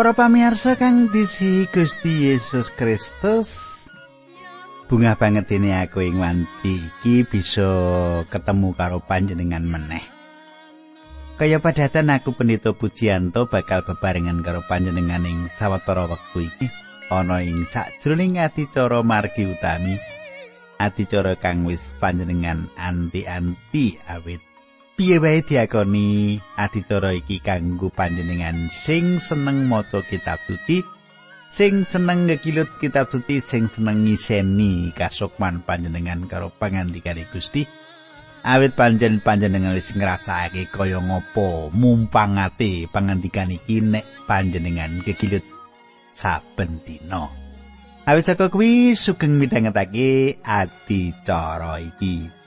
Para 0.00 0.16
pamirsa 0.16 0.80
kang 0.80 1.12
disi 1.12 1.68
Gusti 1.68 2.32
Yesus 2.32 2.72
Kristus 2.72 3.84
Bunga 4.88 5.12
banget 5.12 5.52
ini 5.52 5.76
aku 5.76 6.00
ing 6.00 6.16
wanci 6.16 6.88
iki 6.88 7.28
bisa 7.28 7.68
ketemu 8.32 8.72
karo 8.72 9.04
panjenengan 9.04 9.60
meneh. 9.60 10.00
Kaya 11.36 11.60
padatan 11.60 12.16
aku 12.16 12.32
pendito 12.32 12.72
pujianto 12.72 13.52
bakal 13.52 13.84
bebarengan 13.84 14.40
karo 14.40 14.64
panjenengan 14.64 15.28
ing 15.28 15.52
sawetara 15.52 16.08
wektu 16.08 16.48
iki. 16.48 16.72
Ana 17.12 17.44
ing 17.44 17.68
sajroning 17.68 18.40
adicara 18.40 19.04
margi 19.04 19.52
utami 19.52 20.00
adicara 20.80 21.36
kang 21.36 21.68
wis 21.68 21.92
panjenengan 22.00 22.72
anti-anti 22.80 24.00
awit 24.08 24.40
piye 25.00 25.16
wae 25.16 25.40
diakoni 25.40 26.36
adicara 26.60 27.16
iki 27.16 27.40
kanggo 27.40 27.88
panjenengan 27.88 28.68
sing 28.68 29.16
seneng 29.16 29.64
maca 29.64 30.04
kitab 30.04 30.36
suci 30.44 30.84
sing 31.48 31.88
seneng 31.88 32.28
ngekilut 32.28 32.68
kitab 32.84 33.08
suci 33.08 33.40
sing 33.40 33.64
seneng 33.64 34.04
ngiseni 34.04 34.92
kasukman 34.92 35.64
panjenengan 35.64 36.28
karo 36.28 36.52
pangandikane 36.52 37.24
Gusti? 37.32 37.64
Awit 38.44 38.76
panjen 38.76 39.24
panjenengan 39.24 39.72
wis 39.72 39.88
ngrasake 39.96 40.68
kaya 40.68 41.00
ngopo 41.00 41.72
mumpangate 41.72 42.84
pangandikan 42.92 43.48
iki 43.48 43.80
nek 43.80 44.04
panjenengan 44.28 45.00
kekilut 45.00 45.48
saben 46.12 46.76
dina. 46.84 47.24
Awit 48.04 48.28
saka 48.28 48.52
kuwi 48.52 48.92
sugeng 48.92 49.40
midhangetake 49.40 50.36
adicara 50.44 51.80
iki 51.80 52.39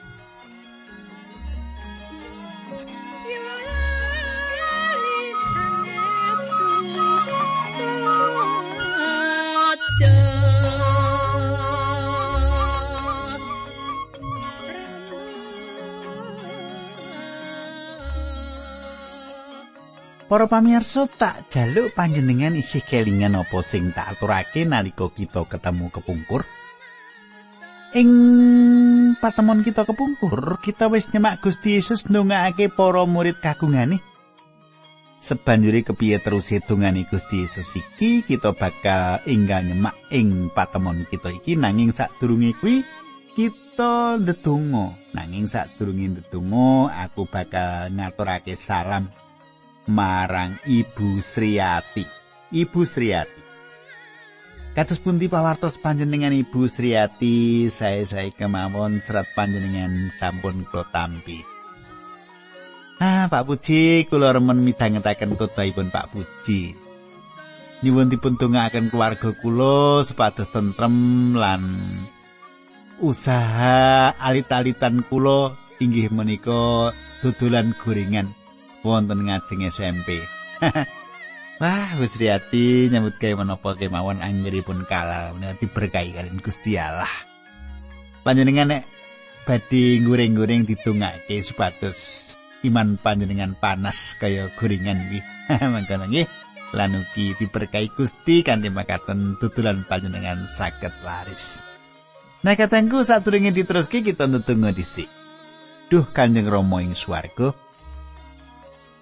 Para 20.33 20.49
pamirsa 20.49 21.05
tak 21.05 21.53
jaluk 21.53 21.93
panjenengan 21.93 22.57
isih 22.57 22.81
kelingan 22.81 23.37
apa 23.37 23.61
sing 23.61 23.93
tak 23.93 24.17
aturake 24.17 24.65
nalika 24.65 25.05
kita 25.13 25.45
ketemu 25.45 25.93
kepungkur. 25.93 26.41
Ing 27.93 28.09
patemon 29.21 29.61
kita 29.61 29.85
kepungkur, 29.85 30.57
kita 30.57 30.89
wis 30.89 31.05
nyemak 31.13 31.37
Gusti 31.37 31.77
Yesus 31.77 32.09
ndongaake 32.09 32.73
para 32.73 33.05
murid 33.05 33.37
kagungane. 33.45 34.01
Sebanjuri 35.21 35.85
kepiye 35.85 36.17
terus 36.17 36.49
hitungane 36.49 37.05
Gusti 37.05 37.45
Yesus 37.45 37.69
iki, 37.77 38.25
kita 38.25 38.57
bakal 38.57 39.21
enggal 39.29 39.61
nyemak 39.61 39.93
ing 40.09 40.49
patemon 40.49 41.05
kita 41.13 41.29
iki 41.29 41.53
nanging 41.61 41.93
sadurunge 41.93 42.57
kuwi 42.57 42.81
kita 43.37 44.17
ndedonga. 44.17 44.97
Nanging 45.13 45.45
sadurunge 45.45 46.17
ndedonga, 46.17 46.89
aku 47.05 47.29
bakal 47.29 47.93
ngaturake 47.93 48.57
salam 48.57 49.13
marang 49.87 50.59
Ibu 50.63 51.19
Sriati. 51.19 52.05
Ibu 52.53 52.81
Sriati. 52.87 53.41
Kados 54.73 54.97
pundi 54.97 55.29
pawartos 55.29 55.77
panjenengan 55.77 56.33
Ibu 56.33 56.65
Sriati, 56.65 57.69
saya-saya 57.69 58.33
kemawon 58.33 59.05
serat 59.05 59.29
panjenengan 59.37 60.09
sampun 60.17 60.65
kula 60.65 60.81
tampi. 60.89 61.45
Ah, 62.97 63.29
Pak 63.29 63.45
Puji, 63.45 64.09
kula 64.09 64.33
remen 64.33 64.65
midhangetaken 64.65 65.37
khotbahipun 65.37 65.93
Pak 65.93 66.09
Puji. 66.09 66.73
Nyuwun 67.83 68.09
dipun 68.09 68.39
dongaaken 68.39 68.89
keluarga 68.89 69.35
kula 69.35 70.07
supados 70.07 70.47
tentrem 70.49 71.35
lan 71.35 71.83
usaha 73.03 74.15
alit-alitan 74.15 75.03
kula 75.05 75.51
inggih 75.83 76.07
menika 76.09 76.95
dodolan 77.19 77.75
gorengan. 77.75 78.31
Wonten 78.83 79.25
ngajeng 79.25 79.63
SMP. 79.71 80.21
Wah, 81.63 81.95
riyati 81.95 82.91
nyambut 82.91 83.15
gawe 83.15 83.39
menapa 83.39 83.79
kemawon 83.79 84.19
anggeripun 84.19 84.83
kalah 84.83 85.31
menawi 85.31 85.63
diberkahi 85.63 86.11
kalian 86.11 86.43
Gusti 86.43 86.75
Allah. 86.75 87.09
Panjenengan 88.27 88.67
nek 88.67 88.83
badhe 89.47 90.03
goreng-goreng 90.03 90.67
didongake 90.67 91.39
supados 91.39 92.23
iman 92.63 92.95
panjenengan 92.95 93.55
panas 93.59 94.15
kaya 94.19 94.51
gorengan 94.59 95.07
iki. 95.07 95.19
Mangkana 95.73 96.07
nggih. 96.07 96.27
Lan 96.73 96.97
ugi 96.97 97.37
diberkahi 97.37 97.93
Gusti 97.93 98.41
kanthi 98.41 98.73
makaten 98.73 99.37
tutulan 99.37 99.85
panjenengan 99.85 100.49
saged 100.49 100.91
laris. 101.05 101.61
Nah 102.41 102.57
katengku 102.57 103.05
sadurunge 103.05 103.53
diteruske 103.53 104.01
kita 104.01 104.25
ndedonga 104.25 104.73
dhisik. 104.73 105.07
Duh 105.87 106.09
Kanjeng 106.09 106.49
Rama 106.49 106.81
ing 106.81 106.97
swarga, 106.97 107.53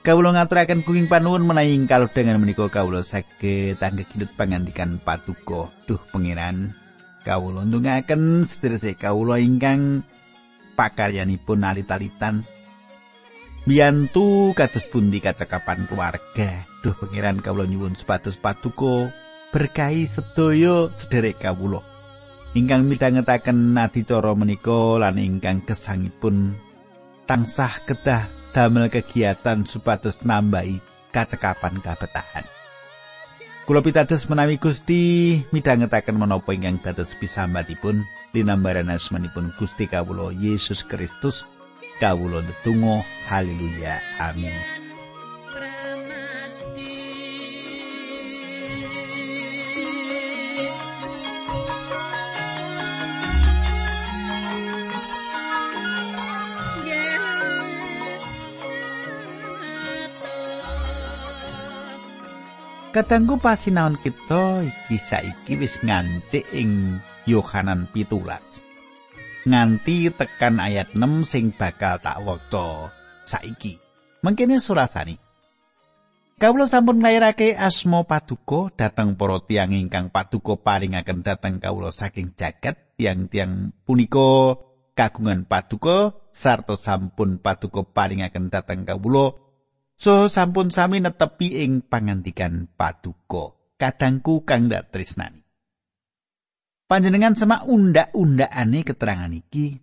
Kawula 0.01 0.33
ngaturaken 0.33 0.81
kuing 0.81 1.05
panuwun 1.05 1.45
menawi 1.45 1.85
dengan 1.85 2.41
menika 2.41 2.65
kawula 2.73 3.05
saged 3.05 3.77
anggekilut 3.77 4.33
pangandikan 4.33 4.97
patuko. 4.97 5.69
Duh 5.85 6.01
pangeran, 6.09 6.73
kawula 7.21 7.61
ndongaken 7.69 8.41
sedherek 8.41 8.97
kawula 8.97 9.37
ingkang 9.37 10.01
pakaryanipun 10.73 11.61
alit-alitan 11.61 12.41
biyantu 13.69 14.57
kados 14.57 14.89
pundi 14.89 15.21
kacakapan 15.21 15.85
keluarga. 15.85 16.65
Duh 16.81 16.97
pangeran 16.97 17.37
kawula 17.37 17.69
nyuwun 17.69 17.93
sepatus 17.93 18.41
patuko 18.41 19.05
berkahi 19.53 20.09
sedaya 20.09 20.89
sedherek 20.97 21.45
kawula. 21.45 21.85
Ingkang 22.57 22.89
midhangetaken 22.89 23.77
adicara 23.77 24.33
menika 24.33 24.97
lan 24.97 25.21
ingkang 25.21 25.61
kesangipun 25.61 26.57
tansah 27.29 27.85
kedah 27.85 28.40
damel 28.51 28.91
kegiatan 28.91 29.63
supados 29.63 30.19
nambahi 30.23 30.79
kacekapan 31.11 31.79
kabetahan. 31.79 32.45
Kula 33.67 33.79
pitados 33.79 34.27
menawi 34.27 34.59
Gusti 34.59 35.39
midhangetaken 35.55 36.17
menapa 36.19 36.51
ingkang 36.51 36.81
dados 36.83 37.15
pisambatipun 37.15 38.03
linambaran 38.35 38.91
asmanipun 38.91 39.55
Gusti 39.55 39.87
kawula 39.87 40.33
Yesus 40.35 40.83
Kristus 40.83 41.47
kawula 42.01 42.41
ndedonga 42.41 43.05
haleluya 43.29 44.01
amin 44.17 44.80
Katanggu 62.91 63.39
pasinaon 63.39 63.95
kita 63.95 64.67
iki 64.67 64.99
saiki 64.99 65.55
wis 65.55 65.79
ngancik 65.79 66.43
ing 66.51 66.99
Yohanan 67.23 67.87
pitulas. 67.87 68.67
Nganti 69.47 70.11
tekan 70.11 70.59
ayat 70.59 70.91
6 70.91 71.23
sing 71.23 71.55
bakal 71.55 72.03
tak 72.03 72.19
waca 72.19 72.91
saiki. 73.23 73.79
Mengkene 74.19 74.59
surasani. 74.59 75.15
Kawula 76.35 76.67
sampun 76.67 76.99
nglairake 76.99 77.55
asma 77.55 78.03
paduka 78.03 78.75
dhateng 78.75 79.15
para 79.15 79.39
tiyang 79.39 79.71
ingkang 79.71 80.11
paduka 80.11 80.59
paringaken 80.59 81.23
dhateng 81.23 81.63
kawula 81.63 81.95
saking 81.95 82.35
jagat 82.35 82.75
tiang-tiang 82.99 83.71
punika 83.87 84.59
kagungan 84.99 85.47
paduka 85.47 86.11
sarta 86.35 86.75
sampun 86.75 87.39
paduka 87.39 87.87
paringaken 87.87 88.51
dhateng 88.51 88.83
kawula 88.83 89.31
so 90.01 90.25
sampun 90.25 90.73
sami 90.73 90.97
netepi 91.05 91.61
ing 91.61 91.85
pangandikan 91.85 92.65
paduka. 92.73 93.53
Kadangku 93.77 94.45
kang 94.45 94.69
dak 94.69 94.89
tresnani 94.89 95.41
panjenengan 96.91 97.39
semak 97.39 97.63
undak-undakane 97.71 98.83
keterangan 98.83 99.31
iki. 99.31 99.79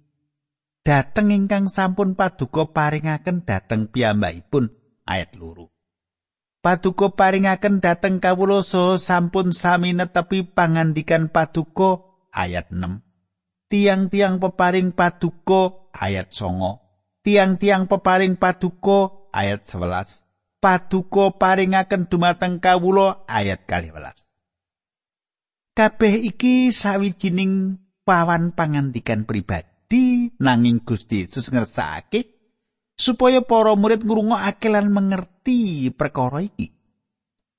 Dateng 0.85 1.33
ingkang 1.33 1.73
sampun 1.73 2.13
paduka 2.13 2.69
paringaken 2.69 3.49
dateng 3.49 3.89
piyambakipun. 3.89 4.77
Ayat 5.09 5.33
loro. 5.41 5.73
Paduka 6.61 7.17
paringaken 7.17 7.81
dateng 7.81 8.21
kawula 8.21 8.61
so 8.61 9.01
sampun 9.01 9.57
sami 9.57 9.97
netepi 9.97 10.45
pangandikan 10.45 11.33
paduka. 11.33 12.05
Ayat 12.29 12.69
6 12.69 13.01
tiang-tiang 13.73 14.37
peparing 14.37 14.93
paduka. 14.93 15.89
Ayat 15.97 16.29
songo. 16.37 16.85
Tiang-tiang 17.25 17.89
peparing 17.89 18.37
paduka 18.37 19.18
ayat 19.35 19.65
11 19.65 20.61
paduka 20.63 21.35
paringaken 21.37 22.11
dumateng 22.11 22.59
kawula 22.59 23.25
ayat 23.31 23.65
12 23.69 23.95
kabeh 25.79 26.15
iki 26.27 26.75
sawijining 26.75 27.79
pawan 28.03 28.57
pangandikan 28.57 29.29
pribadi 29.29 30.33
nanging 30.43 30.83
Gusti 30.83 31.29
Yesus 31.29 31.53
ngersakake 31.55 32.39
supaya 32.99 33.39
para 33.47 33.79
murid 33.79 34.03
ngrungokake 34.03 34.69
lan 34.75 34.91
mengerti 34.91 35.89
perkara 35.95 36.43
iki. 36.43 36.75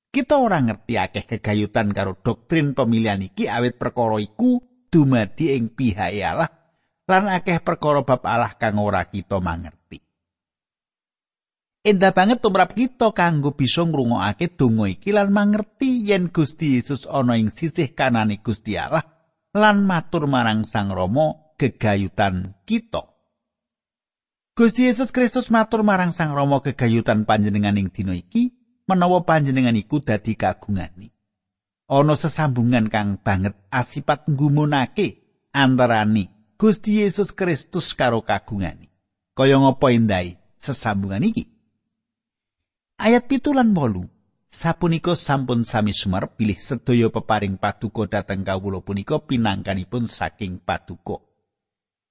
Kita 0.10 0.42
ora 0.42 0.60
ngerti 0.60 1.00
akeh 1.00 1.24
kegayutan 1.24 1.96
karo 1.96 2.18
doktrin 2.20 2.76
pemilihan 2.76 3.24
iki 3.24 3.48
awit 3.48 3.80
perkara 3.80 4.20
iku 4.20 4.60
dumadi 4.92 5.56
ing 5.56 5.72
pihak 5.72 6.12
Allah 6.20 6.50
lan 7.08 7.30
akeh 7.30 7.62
perkara 7.64 8.04
bab 8.04 8.26
Allah 8.28 8.58
kang 8.60 8.82
ora 8.82 9.06
kita 9.08 9.40
mangerti. 9.40 10.09
Endah 11.80 12.12
banget 12.12 12.44
tumrap 12.44 12.76
kita 12.76 13.16
kanggo 13.16 13.56
bisa 13.56 13.88
ngrungokake 13.88 14.52
donga 14.60 14.92
iki 14.92 15.16
lan 15.16 15.32
mangerti 15.32 16.12
yen 16.12 16.28
Gusti 16.28 16.76
Yesus 16.76 17.08
ana 17.08 17.40
ing 17.40 17.56
sisih 17.56 17.96
kanane 17.96 18.44
Gusti 18.44 18.76
Allah 18.76 19.08
lan 19.56 19.88
matur 19.88 20.28
marang 20.28 20.68
Sang 20.68 20.92
Rama 20.92 21.56
gegayutan 21.56 22.60
kita. 22.68 23.08
Gusti 24.60 24.92
Yesus 24.92 25.16
Kristus 25.16 25.48
matur 25.48 25.88
marang 25.88 26.12
Sang 26.12 26.36
Rama 26.36 26.60
gegayutan 26.60 27.24
panjenengan 27.24 27.80
ing 27.80 27.96
dina 27.96 28.12
iki 28.12 28.52
menawa 28.84 29.24
panjenengan 29.24 29.80
iku 29.80 30.04
dadi 30.04 30.36
kagungane. 30.36 31.16
Ana 31.88 32.20
sesambungan 32.20 32.92
kang 32.92 33.24
banget 33.24 33.56
asipat 33.72 34.28
nggumunake 34.28 35.24
antarane 35.56 36.28
Gusti 36.60 37.08
Yesus 37.08 37.32
Kristus 37.32 37.96
karo 37.96 38.20
kagungane. 38.20 38.92
Kaya 39.32 39.64
ngapa 39.64 39.96
endai 39.96 40.36
sesambungan 40.60 41.24
iki? 41.24 41.59
Ayat 43.00 43.32
pitu 43.32 43.56
lan 43.56 43.72
bolu. 43.72 44.12
Sapunika 44.52 45.16
sampun 45.16 45.64
sami 45.64 45.96
sumar 45.96 46.36
pilih 46.36 46.60
sedaya 46.60 47.08
peparing 47.08 47.56
paduka 47.56 48.12
dhateng 48.12 48.44
kawula 48.44 48.84
punika 48.84 49.24
pinangkanipun 49.24 50.12
saking 50.12 50.60
paduka. 50.60 51.24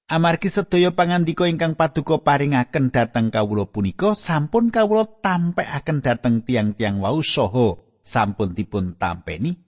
Amargi 0.09 0.49
sedaya 0.49 0.97
pangandika 0.97 1.45
ingkang 1.45 1.77
paduka 1.77 2.25
paringaken 2.25 2.89
dhateng 2.89 3.29
kawula 3.29 3.69
punika 3.69 4.17
sampun 4.17 4.73
kawula 4.73 5.05
tampekaken 5.21 6.01
dhateng 6.01 6.41
tiang-tiang 6.49 7.05
wau 7.05 7.21
saha 7.21 7.77
sampun 8.01 8.57
dipun 8.57 8.97
tampeni. 8.97 9.61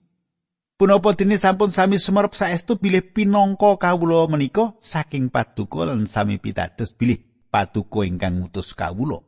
Punapa 0.73 1.13
dene 1.13 1.37
sampun 1.37 1.69
sami 1.69 2.01
sumerep 2.01 2.33
saestu 2.33 2.81
bilih 2.81 3.13
pinangka 3.13 3.77
kawula 3.77 4.25
menika 4.25 4.73
saking 4.81 5.29
paduka 5.29 5.85
lan 5.85 6.09
sami 6.09 6.41
pitados 6.41 6.89
bilih 6.97 7.21
paduka 7.53 8.09
ingkang 8.09 8.41
ngutus 8.41 8.73
kawula. 8.73 9.21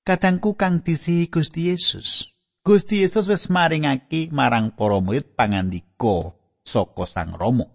Kadangku 0.00 0.56
kang 0.56 0.80
disi 0.80 1.28
Gusti 1.28 1.68
Yesus. 1.68 2.32
Gusti 2.64 3.04
Yesus 3.04 3.28
wis 3.28 3.52
maringake 3.52 4.32
marang 4.32 4.72
para 4.72 4.96
murid 4.96 5.36
pangandika 5.36 6.32
saka 6.64 7.04
Sang 7.04 7.36
Rama. 7.36 7.68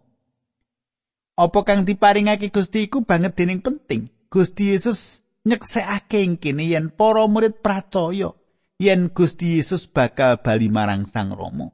Apa 1.38 1.62
kang 1.62 1.86
diparingake 1.86 2.50
Gusti 2.50 2.89
iku 2.89 3.06
banget 3.06 3.38
dening 3.38 3.62
penting. 3.62 4.10
Gusti 4.33 4.74
Yesus 4.74 5.22
nyeksekake 5.45 6.25
ing 6.25 6.42
kene 6.42 6.66
yen 6.66 6.89
para 6.89 7.30
murid 7.30 7.62
percaya 7.62 8.33
yen 8.81 9.13
Gusti 9.13 9.62
Yesus 9.62 9.86
bakal 9.86 10.42
bali 10.42 10.66
marang 10.66 11.06
Sang 11.06 11.30
Rama. 11.30 11.69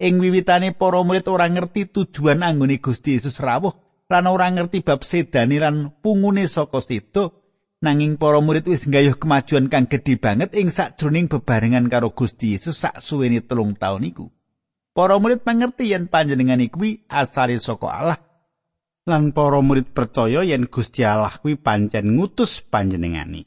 Ing 0.00 0.16
wiwitane 0.16 0.72
para 0.72 1.04
murid 1.04 1.28
ora 1.28 1.44
ngerti 1.44 1.92
tujuan 1.92 2.40
anggone 2.40 2.80
Gusti 2.80 3.20
Yesus 3.20 3.36
rawuh 3.36 3.76
lan 4.08 4.24
ora 4.32 4.48
ngerti 4.48 4.80
bab 4.80 5.04
sedane 5.04 5.60
lan 5.60 5.92
pungune 6.00 6.48
saka 6.48 6.80
sedo 6.80 7.43
nanging 7.80 8.20
para 8.20 8.38
murid 8.38 8.68
wis 8.68 8.86
nggayuh 8.86 9.16
kemajuan 9.18 9.72
kang 9.72 9.88
gedhe 9.90 10.20
banget 10.20 10.52
ing 10.54 10.70
sakjroning 10.70 11.26
bebarengan 11.26 11.90
karo 11.90 12.12
Gusti 12.12 12.54
Yesus 12.54 12.78
sak 12.78 13.00
suwene 13.02 13.42
telung 13.42 13.74
taun 13.74 14.06
iku. 14.06 14.30
Para 14.94 15.18
murid 15.18 15.42
mangerti 15.42 15.90
yen 15.90 16.06
panjenengan 16.06 16.62
kuwi 16.70 17.02
asale 17.10 17.58
saka 17.58 17.88
Allah 17.90 18.18
lan 19.04 19.36
para 19.36 19.58
murid 19.60 19.90
percaya 19.90 20.46
yen 20.46 20.70
Gusti 20.70 21.02
Allah 21.02 21.34
kuwi 21.34 21.58
pancen 21.58 22.14
ngutus 22.14 22.62
panjenengani. 22.62 23.44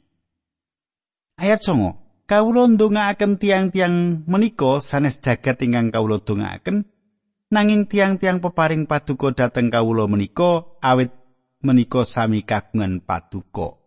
Ayat 1.38 1.62
9. 1.62 2.28
Kawula 2.28 2.68
ndongaaken 2.68 3.40
tiang-tiang 3.40 4.28
menika 4.28 4.84
sanes 4.84 5.16
jagat 5.24 5.64
ingkang 5.64 5.88
kawula 5.88 6.20
dongaaken 6.20 6.84
nanging 7.48 7.88
tiang-tiang 7.88 8.44
peparing 8.44 8.84
paduka 8.84 9.32
dhateng 9.32 9.72
kawula 9.72 10.04
menika 10.04 10.76
awit 10.84 11.14
menika 11.64 12.04
sami 12.04 12.44
kagungan 12.44 13.00
paduka. 13.00 13.77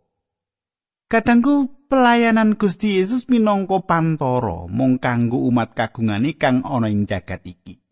Kadangku 1.11 1.67
pelayanan 1.91 2.55
Gusti 2.55 2.95
Yesus 2.95 3.27
minangka 3.27 3.83
pantoro 3.83 4.71
mung 4.71 4.95
kanggo 4.95 5.43
umat 5.43 5.75
kagungane 5.75 6.39
kang 6.39 6.63
ana 6.63 6.87
ing 6.87 7.03
jagat 7.03 7.43
iki. 7.43 7.83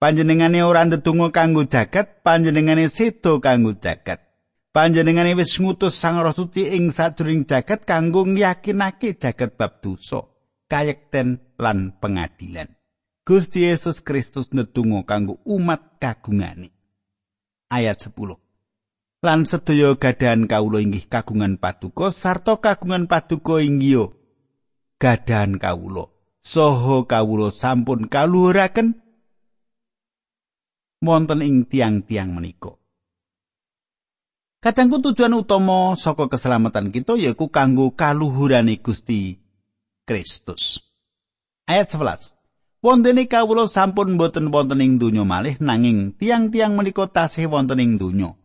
Panjenengane 0.00 0.64
ora 0.64 0.80
ndedonga 0.88 1.28
kanggo 1.28 1.68
jagat, 1.68 2.24
panjenengane 2.24 2.88
sedo 2.88 3.36
kanggo 3.36 3.76
jagat. 3.76 4.24
Panjenengane 4.72 5.36
wis 5.36 5.60
ngutus 5.60 6.00
Sang 6.00 6.24
Roh 6.24 6.32
Suci 6.32 6.72
ing 6.72 6.88
sadurung 6.88 7.44
jagat 7.44 7.84
kanggo 7.84 8.24
ngyakinake 8.24 9.20
jagat 9.20 9.60
bab 9.60 9.84
dosa, 9.84 10.24
kayekten 10.64 11.44
lan 11.60 12.00
pengadilan. 12.00 12.72
Gusti 13.28 13.68
Yesus 13.68 14.00
Kristus 14.00 14.48
ndedonga 14.56 15.04
kanggo 15.04 15.36
umat 15.44 16.00
kagungane. 16.00 16.72
Ayat 17.68 18.00
10. 18.08 18.43
Lan 19.24 19.48
sedaya 19.48 19.96
gadahan 19.96 20.44
kawula 20.44 20.84
inggih 20.84 21.08
kagungan 21.08 21.56
paduka 21.56 22.12
sarta 22.12 22.60
kagungan 22.60 23.08
paduka 23.08 23.56
inggih 23.56 24.12
gadahan 25.00 25.56
kawula. 25.56 26.12
Soho 26.44 27.08
kawula 27.08 27.48
sampun 27.48 28.12
kaluhuraken 28.12 29.00
wonten 31.00 31.40
ing 31.40 31.64
tiang-tiang 31.64 32.36
menika. 32.36 32.76
Kadangku 34.60 35.00
tujuan 35.00 35.40
utama 35.40 35.96
saka 35.96 36.28
keselamatan 36.28 36.92
kita 36.92 37.16
yaiku 37.16 37.48
kanggo 37.48 37.96
kaluhurane 37.96 38.76
Gusti 38.84 39.40
Kristus. 40.04 40.84
Ayat 41.64 41.88
11. 41.88 42.36
Wontene 42.84 43.24
kawula 43.24 43.64
sampun 43.72 44.20
boten 44.20 44.52
wonten 44.52 44.84
ing 44.84 45.00
donya 45.00 45.24
malih 45.24 45.56
nanging 45.64 46.12
tiang-tiang 46.12 46.76
menika 46.76 47.08
tasih 47.08 47.48
wonten 47.48 47.80
ing 47.80 47.96
donya. 47.96 48.36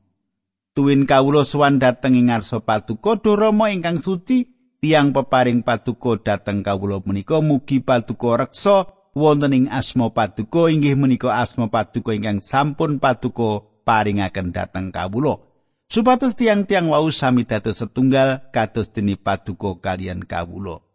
Tuwin 0.78 1.10
kawula 1.10 1.42
sowan 1.42 1.82
dhateng 1.82 2.14
ing 2.14 2.30
ngarsa 2.30 2.62
paduka 2.62 3.18
Rama 3.18 3.74
ingkang 3.74 3.98
suci, 4.00 4.46
tiang 4.78 5.12
peparing 5.12 5.66
paduka 5.66 6.22
dhateng 6.22 6.62
kawula 6.62 7.02
menika. 7.02 7.42
Mugi 7.42 7.82
paduka 7.82 8.46
reksa 8.46 8.86
wonten 9.18 9.56
ing 9.58 9.66
asma 9.74 10.14
paduka 10.14 10.70
inggih 10.70 10.94
menika 10.94 11.34
asma 11.34 11.68
paduka 11.74 12.14
ingkang 12.14 12.40
sampun 12.46 13.02
paduka 13.02 13.66
paringaken 13.82 14.54
dhateng 14.54 14.94
kawula. 14.94 15.42
Supados 15.90 16.38
tiang-tiang 16.38 16.94
wau 16.94 17.10
sami 17.10 17.50
dados 17.50 17.82
setunggal 17.82 18.54
kados 18.54 18.94
dene 18.94 19.18
paduka 19.18 19.74
kalian 19.82 20.22
kawula. 20.22 20.86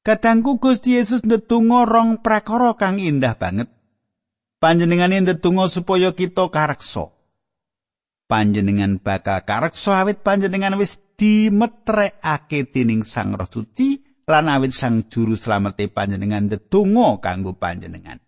Kadangku 0.00 0.56
Gusti 0.56 0.96
Yesus 0.96 1.20
ndedonga 1.20 1.84
rong 1.84 2.24
prakara 2.24 2.72
kang 2.80 2.96
indah 2.96 3.36
banget. 3.36 3.68
Panjenengane 4.56 5.20
ndedonga 5.20 5.68
supaya 5.68 6.16
kita 6.16 6.48
kareksa 6.48 7.19
panjenengan 8.30 9.02
bakal 9.02 9.42
kareksa 9.42 10.06
awit 10.06 10.22
panjenengan 10.22 10.78
wis 10.78 11.02
dimetrekake 11.18 12.70
dening 12.70 13.02
Sang 13.02 13.34
Roh 13.34 13.50
Suci 13.50 13.98
lan 14.30 14.46
awit 14.46 14.70
sang 14.70 15.10
juru 15.10 15.34
slamete 15.34 15.90
panjenengan 15.90 16.46
ndedonga 16.46 17.18
kanggo 17.18 17.58
panjenengan. 17.58 18.22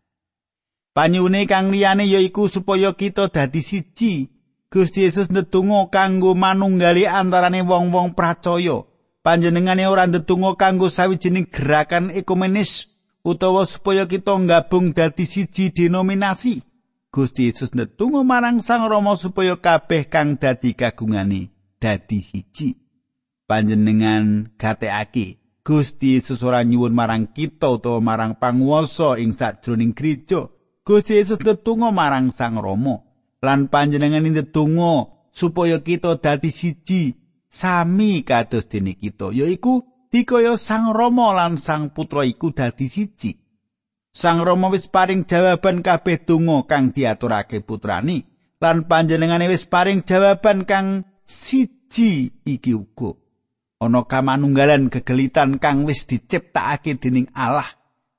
Panyune 0.93 1.47
kang 1.47 1.71
liyane 1.71 2.05
yaiku 2.11 2.51
supaya 2.51 2.93
kita 2.99 3.31
dadi 3.31 3.63
siji. 3.63 4.29
Gusti 4.67 5.07
Yesus 5.07 5.31
ndedonga 5.31 5.89
kanggo 5.95 6.35
manunggali 6.35 7.07
antarane 7.07 7.63
wong-wong 7.63 8.19
percaya. 8.19 8.83
Panjenengane 9.23 9.87
ora 9.87 10.11
ndedonga 10.11 10.59
kanggo 10.59 10.91
sawijining 10.91 11.47
gerakan 11.47 12.11
ekumenis 12.11 12.91
utawa 13.23 13.63
supaya 13.63 14.11
kita 14.11 14.35
gabung 14.43 14.91
dadi 14.91 15.25
siji 15.25 15.71
denominasi. 15.71 16.72
Gusti 17.13 17.45
Yesus 17.45 17.77
ndedonga 17.77 18.25
marang 18.25 18.65
Sang 18.65 18.89
Rama 18.89 19.21
supaya 19.21 19.61
kabeh 19.61 20.09
kang 20.09 20.41
dadi 20.41 20.73
kagungane 20.73 21.53
dadi 21.77 22.25
siji. 22.25 22.73
Panjenengan 23.45 24.57
gatekake 24.57 25.37
Gusti 25.61 26.17
Yesus 26.17 26.41
ora 26.41 26.65
nyuwun 26.65 26.97
marang 26.97 27.29
kita 27.37 27.69
utawa 27.69 28.01
marang 28.01 28.41
panguwasa 28.41 29.21
ing 29.21 29.37
sajroning 29.37 29.93
gereja. 29.93 30.49
Gusti 30.89 31.21
Yesus 31.21 31.37
ndedonga 31.37 31.93
marang 31.93 32.33
Sang 32.33 32.57
Rama 32.57 33.05
lan 33.45 33.69
panjenengan 33.69 34.25
ndedonga 34.25 35.13
supaya 35.37 35.85
kita 35.85 36.17
dadi 36.17 36.49
siji 36.49 37.13
sami 37.45 38.25
kados 38.25 38.73
dene 38.73 38.97
kita 38.97 39.37
yaiku 39.37 39.85
dikaya 40.09 40.57
Sang 40.57 40.97
Rama 40.97 41.37
lan 41.37 41.61
Sang 41.61 41.93
Putra 41.93 42.25
iku 42.25 42.57
dadi 42.57 42.89
siji. 42.89 43.42
Sang 44.13 44.45
Rama 44.45 44.69
wis 44.69 44.93
paring 44.93 45.25
jawaban 45.25 45.81
kabeh 45.81 46.21
donga 46.29 46.69
kang 46.69 46.93
diaturake 46.93 47.65
putrani 47.65 48.21
lan 48.61 48.85
panjenengane 48.85 49.49
wis 49.49 49.65
paring 49.65 50.05
jawaban 50.05 50.69
kang 50.69 51.09
siji 51.25 52.29
iki 52.45 52.77
uga. 52.77 53.17
ana 53.83 54.07
kamanunggalan 54.07 54.93
kegelitan 54.93 55.59
kang 55.59 55.89
wis 55.89 56.07
diciptakake 56.07 57.01
dening 57.03 57.27
Allah. 57.35 57.67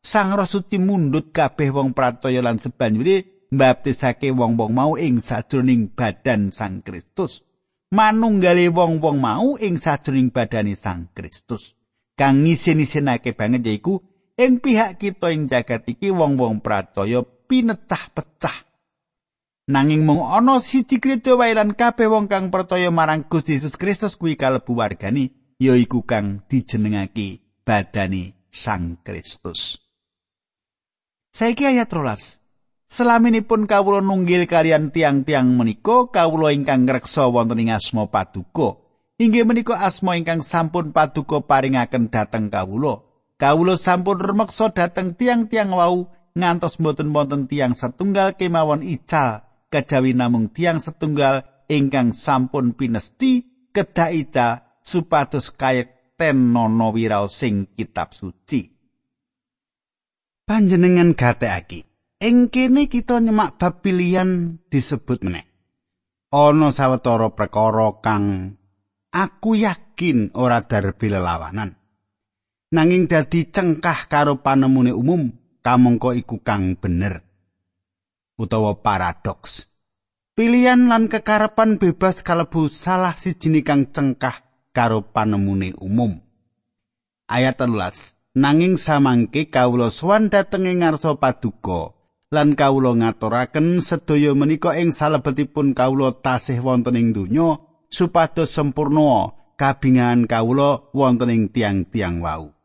Sang 0.04 0.36
Roh 0.36 0.44
Suci 0.44 0.76
mundhut 0.84 1.32
kabeh 1.32 1.72
wong 1.72 1.96
pracaya 1.96 2.44
lan 2.44 2.60
sebanjure 2.60 3.48
mbaptisake 3.56 4.36
wong-wong 4.36 4.76
mau 4.76 5.00
ing 5.00 5.24
sajroning 5.24 5.96
badan 5.96 6.52
Sang 6.52 6.84
Kristus. 6.84 7.48
Manunggale 7.96 8.68
wong-wong 8.68 9.24
mau 9.24 9.56
ing 9.56 9.80
sajroning 9.80 10.36
badane 10.36 10.76
Sang 10.76 11.08
Kristus. 11.16 11.80
Kang 12.20 12.44
ngisen-isenake 12.44 13.32
banget 13.32 13.64
yaiku 13.64 14.04
ing 14.40 14.58
pihak 14.58 14.98
kita 14.98 15.30
ing 15.30 15.46
jagat 15.46 15.86
iki 15.86 16.10
wong-wong 16.10 16.62
pracaya 16.63 17.22
pinecah-pecah. 17.24 18.58
Nanging 19.63 20.04
mung 20.04 20.28
ana 20.28 20.60
siji 20.60 21.00
gereja 21.00 21.40
wae 21.40 21.56
lan 21.56 21.72
kabeh 21.72 22.12
wong 22.12 22.28
kang 22.28 22.52
percaya 22.52 22.92
marang 22.92 23.24
Gusti 23.32 23.56
Yesus 23.56 23.80
Kristus 23.80 24.20
kuwi 24.20 24.36
kalebu 24.36 24.75
wargani 24.75 25.32
yaiku 25.56 26.04
kang 26.04 26.44
dijenengake 26.52 27.40
badani 27.63 28.36
Sang 28.52 29.00
Kristus. 29.02 29.80
Saiki 31.34 31.66
ayat 31.66 31.90
rolas. 31.90 32.44
Selaminipun 32.86 33.66
kawula 33.66 34.06
nunggil 34.06 34.46
kalian 34.46 34.94
tiang-tiang 34.94 35.50
menika 35.50 36.12
kawula 36.13 36.54
ingkang 36.54 36.86
ngreksa 36.86 37.25
wonten 37.25 37.66
ing 37.66 37.74
asma 37.74 38.06
paduka. 38.06 38.78
Inggih 39.18 39.48
menika 39.48 39.82
asma 39.82 40.13
ingkang 40.13 40.46
sampun 40.46 40.94
paduka 40.94 41.42
paringaken 41.42 42.13
dhateng 42.13 42.54
kawula. 42.54 43.12
Kawula 43.38 43.75
sampun 43.75 44.22
remeksa 44.22 44.72
dhateng 44.72 45.18
tiang-tiang 45.18 45.74
wau 45.74 46.10
ngantos 46.34 46.78
mboten 46.82 47.13
wonten 47.13 47.46
tiang 47.50 47.78
setunggal 47.78 48.38
kemawon 48.38 48.82
ical 48.86 49.46
kejawi 49.70 50.13
namung 50.13 50.54
tiang 50.54 50.82
setunggal 50.82 51.46
ingkang 51.70 52.13
sampun 52.13 52.78
pinesti 52.78 53.46
kedah 53.74 54.13
ical 54.13 54.52
supados 54.86 55.54
kayek 55.54 56.18
tenono 56.18 56.94
wiraos 56.94 57.34
sing 57.34 57.74
kitab 57.74 58.13
suci. 58.13 58.70
Panjenengan 60.44 61.16
gatekake 61.16 61.94
Ing 62.24 62.48
kene 62.48 62.88
kita 62.88 63.20
nyemak 63.20 63.60
bab 63.60 63.84
pilihan 63.84 64.56
disebut 64.72 65.28
meneh. 65.28 65.44
Ana 66.32 66.72
sawetara 66.72 67.36
perkara 67.36 68.00
kang 68.00 68.56
aku 69.12 69.60
yakin 69.60 70.32
ora 70.32 70.63
darbi 70.63 71.12
lelawanan. 71.12 71.83
Nanging 72.74 73.06
dadi 73.06 73.53
cengkah 73.53 74.10
karo 74.10 74.42
panemune 74.42 74.98
umum, 74.98 75.30
kamangka 75.62 76.18
iku 76.18 76.42
kang 76.42 76.74
bener. 76.74 77.22
Utawa 78.34 78.82
paradoks. 78.82 79.70
Pilihan 80.34 80.89
lan 80.89 81.06
kekarepan 81.06 81.77
bebas 81.77 82.25
kalebu 82.25 82.74
salah 82.74 83.13
siji 83.13 83.62
kang 83.62 83.94
cengkah 83.94 84.42
karo 84.74 85.06
panemune 85.06 85.77
umum. 85.77 86.18
Ayat 87.30 87.62
13. 87.62 88.42
Nanging 88.42 88.82
samangke 88.82 89.53
kawula 89.53 89.94
sowan 89.94 90.34
dhateng 90.34 90.65
ing 90.65 90.82
ngarsa 90.82 91.13
paduka 91.22 91.94
lan 92.34 92.58
kawula 92.58 92.98
ngaturaken 92.98 93.86
sedaya 93.86 94.34
menika 94.34 94.74
ing 94.74 94.89
salebetipun 94.89 95.77
kawula 95.77 96.18
tasih 96.25 96.58
wonten 96.65 96.98
ing 96.98 97.13
donya 97.13 97.62
supados 97.94 98.50
sempurna 98.50 99.30
kabingan 99.62 100.25
kawula 100.25 100.89
wonten 100.89 101.30
ing 101.30 101.53
tiang-tiang 101.53 102.18
wau. 102.25 102.62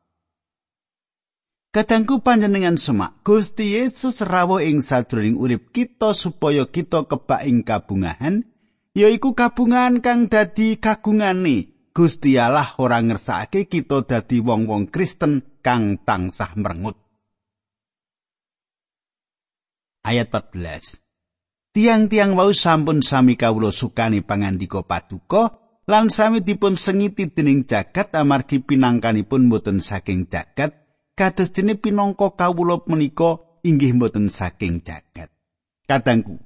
Kadangku 1.69 2.25
panjenengan 2.25 2.81
semak, 2.81 3.21
Gusti 3.21 3.77
Yesus 3.77 4.25
rawuh 4.25 4.65
ing 4.65 4.81
sadurunging 4.81 5.37
urip 5.37 5.69
kita 5.69 6.17
supaya 6.17 6.65
kita 6.65 7.05
kebak 7.05 7.45
ing 7.45 7.61
kabungahan, 7.61 8.49
yaiku 8.97 9.37
kabungahan 9.37 10.01
kang 10.01 10.33
dadi 10.33 10.81
kagungane 10.81 11.77
Gusti 11.93 12.41
Allah 12.41 12.73
ora 12.81 13.05
ngersakake 13.05 13.69
kita 13.69 14.07
dadi 14.09 14.41
wong-wong 14.41 14.89
Kristen 14.89 15.61
kang 15.61 16.01
tansah 16.01 16.57
merengut. 16.57 17.09
ayat 20.09 20.33
14. 20.33 21.05
Tiang-tiang 21.77 22.33
wau 22.33 22.49
sampun 22.57 23.05
sami 23.05 23.37
kawula 23.37 23.69
sukani 23.69 24.25
pangandika 24.25 24.81
paduka 24.81 25.61
lan 25.85 26.09
sami 26.09 26.41
dipun 26.41 26.81
sengiti 26.81 27.29
dening 27.29 27.69
jagat 27.69 28.17
amargi 28.17 28.65
pinangkanipun 28.65 29.53
boten 29.53 29.85
saking 29.85 30.27
jagat 30.33 30.88
kados 31.19 31.51
dene 31.51 31.75
pinangka 31.75 32.39
kawula 32.39 32.79
menika 32.87 33.43
inggih 33.67 33.99
boten 33.99 34.31
saking 34.31 34.87
jagat. 34.87 35.35
Kadangku, 35.91 36.39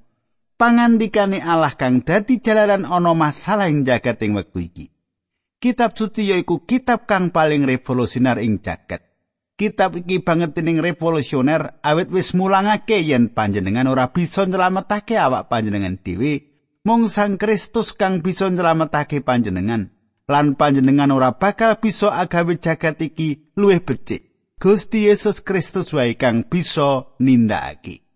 pangandikane 0.57 1.45
Allah 1.45 1.77
kang 1.77 2.01
dadi 2.01 2.41
jalaran 2.41 2.89
ana 2.89 3.13
masalah 3.13 3.69
ing 3.69 3.85
jagat 3.85 4.17
ing 4.25 4.33
wektu 4.33 4.65
iki. 4.65 4.87
Kitab 5.61 5.93
suci 5.93 6.33
yaiku 6.33 6.65
kitab 6.65 7.05
kang 7.05 7.29
paling 7.29 7.69
revolusioner 7.69 8.41
ing 8.41 8.65
jagat. 8.65 9.13
kitab 9.63 9.95
iki 9.95 10.19
banget 10.19 10.59
dening 10.59 10.83
revolusioner 10.83 11.79
awit 11.87 12.11
wis 12.11 12.35
mulangake 12.35 12.99
yen 13.05 13.31
panjenengan 13.31 13.87
ora 13.87 14.11
bisa 14.11 14.43
nyelametake 14.43 15.15
awak 15.15 15.47
panjenengan 15.47 16.03
dhewe 16.03 16.51
mung 16.83 17.07
Sang 17.07 17.39
Kristus 17.39 17.95
kang 17.95 18.25
bisa 18.27 18.51
nyelametake 18.51 19.23
panjenengan 19.23 19.95
lan 20.27 20.59
panjenengan 20.59 21.15
ora 21.15 21.39
bakal 21.39 21.79
bisa 21.79 22.11
agawe 22.11 22.59
jagat 22.59 22.99
iki 23.05 23.55
luwih 23.55 23.85
becik 23.85 24.32
Gusti 24.63 25.11
Yesus 25.11 25.43
Kristus 25.43 25.91
wae 25.91 26.15
kang 26.15 26.47
bisa 26.47 27.11
nindakake 27.19 28.07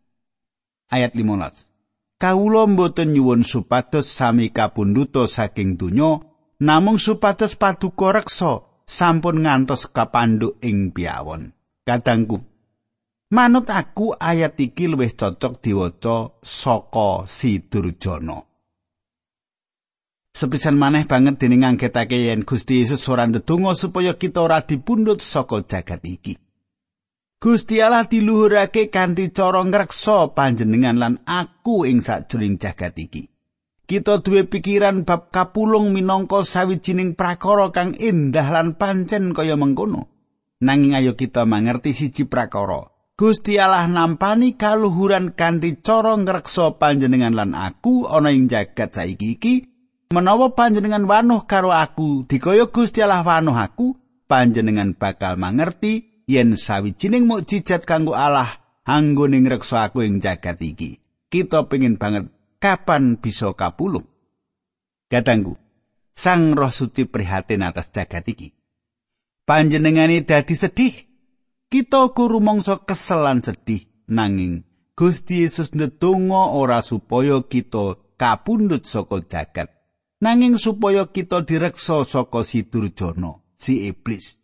ayat 0.94 1.10
15 1.18 2.22
Kawula 2.22 2.70
mboten 2.70 3.10
nyuwun 3.18 3.42
supados 3.42 4.06
sami 4.06 4.54
kapunduta 4.54 5.26
saking 5.26 5.74
donya 5.74 6.22
namung 6.62 7.02
supados 7.02 7.58
paduka 7.58 8.14
reksa 8.14 8.62
sampun 8.86 9.42
ngantos 9.42 9.90
kapanduk 9.90 10.62
ing 10.62 10.94
piawon. 10.94 11.50
Kadangku, 11.82 12.38
manut 13.34 13.66
aku 13.66 14.14
ayat 14.14 14.54
iki 14.54 14.86
luwih 14.86 15.12
cocok 15.18 15.58
diwaca 15.58 16.40
saka 16.46 17.26
Sidurjana. 17.26 18.38
Sepisan 20.36 20.76
maneh 20.76 21.08
banget 21.08 21.40
dening 21.40 21.64
nganggetake 21.64 22.28
yen 22.28 22.44
Gusti 22.44 22.84
Yesus 22.84 23.08
ora 23.08 23.24
ndedonga 23.24 23.72
supaya 23.72 24.12
kita 24.20 24.44
ora 24.44 24.60
dipundhut 24.60 25.24
saka 25.24 25.64
jagat 25.64 26.04
iki. 26.04 26.36
Gusti 27.40 27.80
Allah 27.80 28.04
diluhurake 28.04 28.92
kanthi 28.92 29.32
cara 29.32 29.64
ngreksa 29.64 30.36
panjenengan 30.36 31.00
lan 31.00 31.14
aku 31.24 31.88
ing 31.88 32.04
sajroning 32.04 32.60
jagat 32.60 33.00
iki. 33.00 33.32
kita 33.86 34.18
duwe 34.18 34.42
pikiran 34.50 35.06
bab 35.06 35.30
kapulung 35.30 35.94
minangka 35.94 36.42
sawijining 36.42 37.14
prakara 37.14 37.70
kang 37.70 37.94
indah 37.94 38.50
lan 38.50 38.74
pancen 38.74 39.30
kaya 39.30 39.54
mengkono. 39.54 40.10
Nanging 40.58 40.98
ayo 40.98 41.14
kita 41.14 41.46
mangerti 41.46 41.94
siji 41.94 42.26
prakara. 42.26 42.90
Gusti 43.16 43.56
Allah 43.56 43.88
nampani 43.88 44.58
kaluhuran 44.60 45.32
kanthi 45.32 45.80
cara 45.80 46.18
ngreksa 46.18 46.76
panjenengan 46.76 47.32
lan 47.32 47.56
aku 47.56 48.04
ana 48.04 48.34
ing 48.34 48.50
jagat 48.50 48.92
saiki 48.92 49.40
iki. 49.40 49.54
Menawa 50.06 50.54
panjenengan 50.54 51.02
wanuh 51.02 51.50
karo 51.50 51.74
aku, 51.74 52.22
dikaya 52.30 52.70
Gusti 52.70 53.02
Allah 53.02 53.26
wanuh 53.26 53.58
aku, 53.58 53.98
panjenengan 54.30 54.94
bakal 54.94 55.34
mangerti 55.34 56.22
yen 56.30 56.54
sawijining 56.54 57.26
mukjizat 57.26 57.82
kanggo 57.82 58.14
Allah 58.14 58.62
anggone 58.86 59.42
ngreksa 59.42 59.90
aku 59.90 60.06
ing 60.06 60.22
jagat 60.22 60.62
iki. 60.62 61.02
Kita 61.26 61.66
pengin 61.66 61.98
banget 61.98 62.30
kapan 62.62 63.18
bisa 63.18 63.50
kapulung? 63.58 64.06
Kadangku, 65.10 65.58
Sang 66.14 66.54
Roh 66.54 66.70
Suci 66.70 67.04
prihatin 67.10 67.66
atas 67.66 67.90
jagat 67.90 68.30
iki. 68.30 68.54
Panjenengane 69.42 70.22
dadi 70.22 70.54
sedih. 70.54 70.94
Kita 71.66 72.14
kudu 72.14 72.38
mangsa 72.38 72.78
keselan 72.78 73.42
sedih 73.42 73.90
nanging 74.06 74.62
Gusti 74.94 75.42
Yesus 75.44 75.74
ndedonga 75.74 76.54
ora 76.56 76.78
supaya 76.80 77.42
kita 77.42 78.00
kapundhut 78.16 78.88
saka 78.88 79.20
jagat, 79.26 79.68
nanging 80.20 80.56
supaya 80.56 81.08
kita 81.08 81.44
direksa 81.44 82.04
saka 82.08 82.40
si 82.46 82.64
durjana, 82.64 83.42
si 83.60 83.88
iblis. 83.88 84.40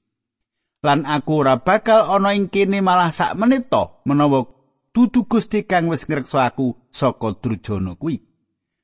Lan 0.82 1.06
aku 1.06 1.46
ora 1.46 1.62
bakal 1.62 2.10
ana 2.10 2.34
ing 2.34 2.50
kene 2.50 2.82
malah 2.82 3.14
sak 3.14 3.38
menit 3.38 3.70
to 3.70 4.02
menawa 4.02 4.42
dudu 4.90 5.30
Gusti 5.30 5.62
kang 5.62 5.86
wis 5.86 6.10
ngreksa 6.10 6.50
aku 6.50 6.90
saka 6.90 7.38
drujana 7.38 7.94
kuwi. 7.94 8.18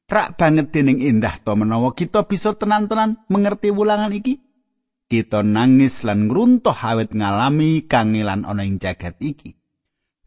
Rak 0.09 0.41
banget 0.41 0.73
dening 0.73 1.03
indah 1.03 1.43
to 1.43 1.53
menawa 1.59 1.93
kita 1.93 2.25
bisa 2.25 2.55
tenan-tenan 2.55 3.27
mengerti 3.27 3.75
wulangan 3.75 4.15
iki. 4.15 4.41
Kita 5.11 5.43
nangis 5.43 6.07
lan 6.07 6.31
ngruntuh 6.31 6.77
awet 6.77 7.13
ngalami 7.13 7.85
kangelan 7.91 8.47
ana 8.47 8.63
ing 8.63 8.79
jagat 8.79 9.19
iki. 9.19 9.59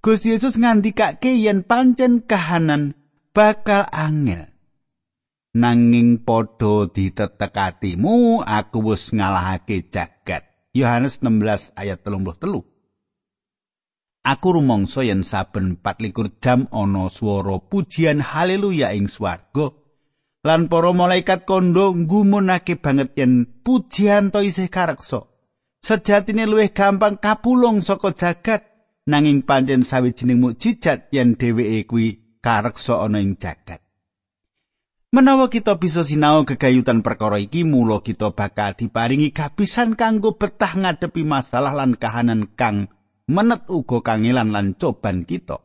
Gusti 0.02 0.34
Yesus 0.36 0.60
ngandikake 0.60 1.40
yen 1.40 1.64
pancen 1.64 2.26
kahanan 2.26 3.00
bakal 3.32 3.88
angel. 3.96 4.51
Nanging 5.52 6.24
padha 6.24 6.88
ditetekatimu 6.88 8.40
aku 8.40 8.80
wis 8.88 9.12
ngalahake 9.12 9.92
jagat. 9.92 10.48
Yohanes 10.72 11.20
16 11.20 11.76
ayat 11.76 12.00
33. 12.08 12.64
Aku 14.24 14.48
rumangsa 14.56 15.04
yen 15.04 15.28
saben 15.28 15.76
24 15.84 16.40
jam 16.40 16.72
ana 16.72 17.12
swara 17.12 17.60
pujian 17.60 18.24
haleluya 18.24 18.96
ing 18.96 19.12
swarga 19.12 19.76
lan 20.48 20.72
para 20.72 20.96
malaikat 20.96 21.44
kondo 21.44 21.92
nggumunake 22.00 22.80
banget 22.80 23.12
yen 23.20 23.44
pujian 23.44 24.32
to 24.32 24.40
isih 24.40 24.72
kareksa. 24.72 25.28
Sejatine 25.84 26.48
luwih 26.48 26.72
gampang 26.72 27.20
kapulung 27.20 27.84
saka 27.84 28.16
jagat 28.16 28.72
nanging 29.04 29.44
pancen 29.44 29.84
sawijining 29.84 30.40
mukjizat 30.40 31.12
yen 31.12 31.36
dheweke 31.36 31.92
kuwi 31.92 32.40
kareksa 32.40 33.04
ana 33.04 33.20
ing 33.20 33.36
jagat. 33.36 33.84
Menawa 35.12 35.52
kita 35.52 35.76
bisa 35.76 36.08
sinau 36.08 36.48
kegayutan 36.48 37.04
perkara 37.04 37.36
iki, 37.36 37.68
mula 37.68 38.00
kita 38.00 38.32
bakal 38.32 38.72
diparingi 38.80 39.36
kapisan 39.36 40.00
kanggo 40.00 40.40
betah 40.40 40.72
ngadepi 40.72 41.28
masalah 41.28 41.76
lan 41.76 42.00
kahanan 42.00 42.48
kang 42.56 42.88
menet 43.28 43.68
uga 43.68 44.00
kangelan 44.00 44.56
lan 44.56 44.68
coban 44.80 45.28
kita. 45.28 45.60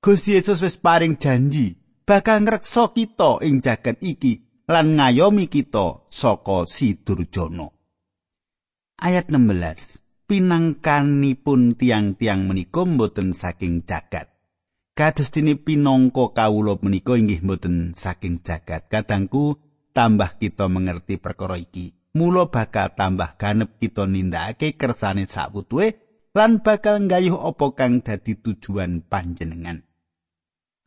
Gusti 0.00 0.40
Yesus 0.40 0.64
wis 0.64 0.80
paring 0.80 1.20
janji 1.20 1.76
bakal 2.08 2.40
ngreksa 2.40 2.96
kita 2.96 3.44
ing 3.44 3.60
jagat 3.60 4.00
iki 4.00 4.64
lan 4.64 4.96
ngayomi 4.96 5.48
kita 5.52 6.08
saka 6.08 6.64
si 6.64 6.96
durjana. 6.96 7.68
Ayat 8.96 9.28
16. 9.28 10.24
Pinangkanipun 10.24 11.76
tiang-tiang 11.76 12.48
menika 12.48 12.88
mboten 12.88 13.36
saking 13.36 13.84
jagat. 13.84 14.35
Kados 14.96 15.28
dene 15.28 15.60
pinangka 15.60 16.32
kawula 16.32 16.80
menika 16.80 17.20
inggih 17.20 17.44
mboten 17.44 17.92
saking 17.92 18.40
jagat. 18.40 18.88
Kadangku 18.88 19.60
tambah 19.92 20.40
kita 20.40 20.72
mengerti 20.72 21.20
perkara 21.20 21.60
iki. 21.60 21.92
Mula 22.16 22.48
bakal 22.48 22.96
tambah 22.96 23.36
ganep 23.36 23.76
kita 23.76 24.08
nindakake 24.08 24.80
kersane 24.80 25.28
sakwutuhe 25.28 26.00
lan 26.32 26.64
bakal 26.64 27.04
nggayuh 27.04 27.36
apa 27.36 27.76
kang 27.76 28.00
dadi 28.00 28.40
tujuan 28.40 29.04
panjenengan. 29.04 29.84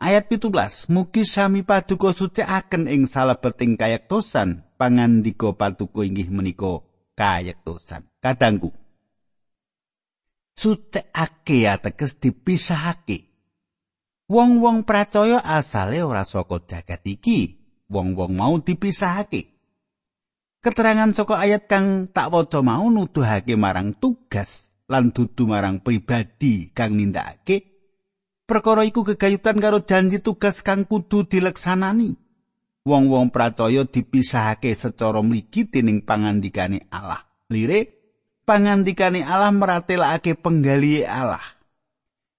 Ayat 0.02 0.26
17, 0.26 0.90
mugi 0.90 1.22
sami 1.22 1.62
paduka 1.62 2.10
sucikaken 2.10 2.90
ing 2.90 3.06
salebeting 3.06 3.78
kayektosan 3.78 4.66
pangandika 4.82 5.54
paduka 5.54 6.02
inggih 6.02 6.34
menika 6.34 6.82
kayektosan. 7.14 8.10
Kadangku. 8.18 8.74
Sucikake 10.58 11.70
ateges 11.70 12.18
dipisahake. 12.18 13.29
Wong-wong 14.30 14.86
percaya 14.86 15.42
asale 15.42 16.06
ora 16.06 16.22
saka 16.22 16.62
jagat 16.62 17.02
iki. 17.10 17.58
Wong-wong 17.90 18.38
mau 18.38 18.62
dipisahake. 18.62 19.58
Keterangan 20.62 21.10
saka 21.18 21.42
ayat 21.42 21.66
kang 21.66 22.06
tak 22.14 22.30
waca 22.30 22.62
mau 22.62 22.86
nuduhake 22.94 23.58
marang 23.58 23.98
tugas 23.98 24.70
lan 24.86 25.10
dudu 25.10 25.50
marang 25.50 25.82
pribadi 25.82 26.70
kang 26.76 27.00
nindakake 27.00 27.70
Perkara 28.50 28.82
iku 28.82 29.06
gegayutan 29.06 29.62
karo 29.62 29.86
janji 29.86 30.26
tugas 30.26 30.66
kang 30.66 30.82
kudu 30.82 31.30
dileksanani. 31.30 32.18
Wong-wong 32.82 33.30
pracaya 33.30 33.86
dipisahake 33.86 34.74
secara 34.74 35.22
mligi 35.22 35.70
dening 35.70 36.02
pangandikane 36.02 36.90
Allah. 36.90 37.30
Lire 37.54 37.86
pangandikane 38.50 39.22
Allah 39.22 39.54
meratelake 39.54 40.34
penggalihe 40.34 41.06
Allah. 41.06 41.59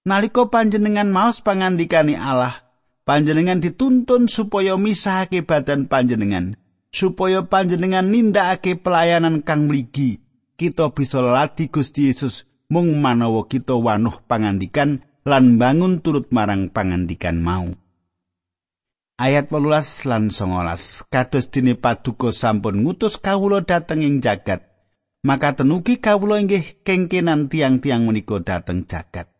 Nalika 0.01 0.49
panjenengan 0.49 1.13
maos 1.13 1.45
pangandikane 1.45 2.17
Allah, 2.17 2.65
panjenengan 3.05 3.61
dituntun 3.61 4.25
supaya 4.25 4.73
misahake 4.73 5.45
badan 5.45 5.85
panjenengan, 5.85 6.57
supaya 6.89 7.45
panjenengan 7.45 8.09
nindakake 8.09 8.81
pelayanan 8.81 9.45
kang 9.45 9.69
mligi. 9.69 10.17
Kita 10.57 10.89
bisa 10.89 11.21
lati 11.21 11.69
Gusti 11.69 12.09
Yesus 12.09 12.49
mung 12.73 12.97
manawa 12.97 13.45
kita 13.45 13.77
wanuh 13.77 14.25
pangandikan 14.25 15.05
lan 15.21 15.61
bangun 15.61 16.01
turut 16.01 16.33
marang 16.33 16.73
pangandikan 16.73 17.37
mau. 17.37 17.69
Ayat 19.21 19.53
18 19.53 20.09
lan 20.09 20.33
19 20.33 21.13
kados 21.13 21.45
dene 21.53 21.77
paduka 21.77 22.33
sampun 22.33 22.81
ngutus 22.81 23.21
kawula 23.21 23.61
dhateng 23.61 24.01
ing 24.01 24.17
jagat 24.17 24.65
maka 25.21 25.53
tenugi 25.53 26.01
kawula 26.01 26.41
inggih 26.41 26.81
kengkenan 26.81 27.45
tiang-tiang 27.45 28.01
menika 28.01 28.41
dhateng 28.41 28.89
jagat 28.89 29.30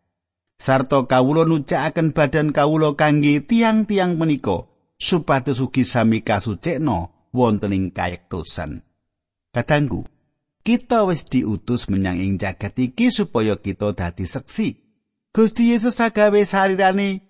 sarta 0.62 1.10
kawula 1.10 1.42
nucakaken 1.42 2.14
badan 2.14 2.54
kawula 2.54 2.94
kangge 2.94 3.42
tiang-tiang 3.42 4.14
menika 4.14 4.70
supados 4.94 5.58
ugi 5.58 5.82
sami 5.82 6.22
kasucikna 6.22 7.10
wonten 7.34 7.74
ing 7.74 7.90
kayektosan 7.90 8.86
kadangku 9.50 10.06
kita 10.62 11.02
wis 11.10 11.26
diutus 11.26 11.90
menyang 11.90 12.22
ing 12.22 12.38
jagat 12.38 12.78
iki 12.78 13.10
supaya 13.10 13.58
kita 13.58 13.90
dadi 13.98 14.22
seksi 14.22 14.68
Gusti 15.34 15.74
Yesus 15.74 15.98
agawe 15.98 16.46
sarirane 16.46 17.26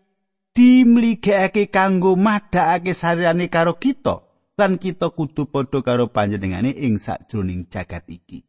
dimligekake 0.52 1.72
kanggo 1.72 2.18
madhakake 2.18 2.92
sarirane 2.92 3.48
karo 3.48 3.80
kita 3.80 4.28
lan 4.60 4.76
kita 4.76 5.08
kudu 5.16 5.48
padha 5.48 5.80
karo 5.80 6.12
panjenengane 6.12 6.74
ing 6.74 7.00
sakjroning 7.00 7.70
jagat 7.72 8.04
iki. 8.10 8.44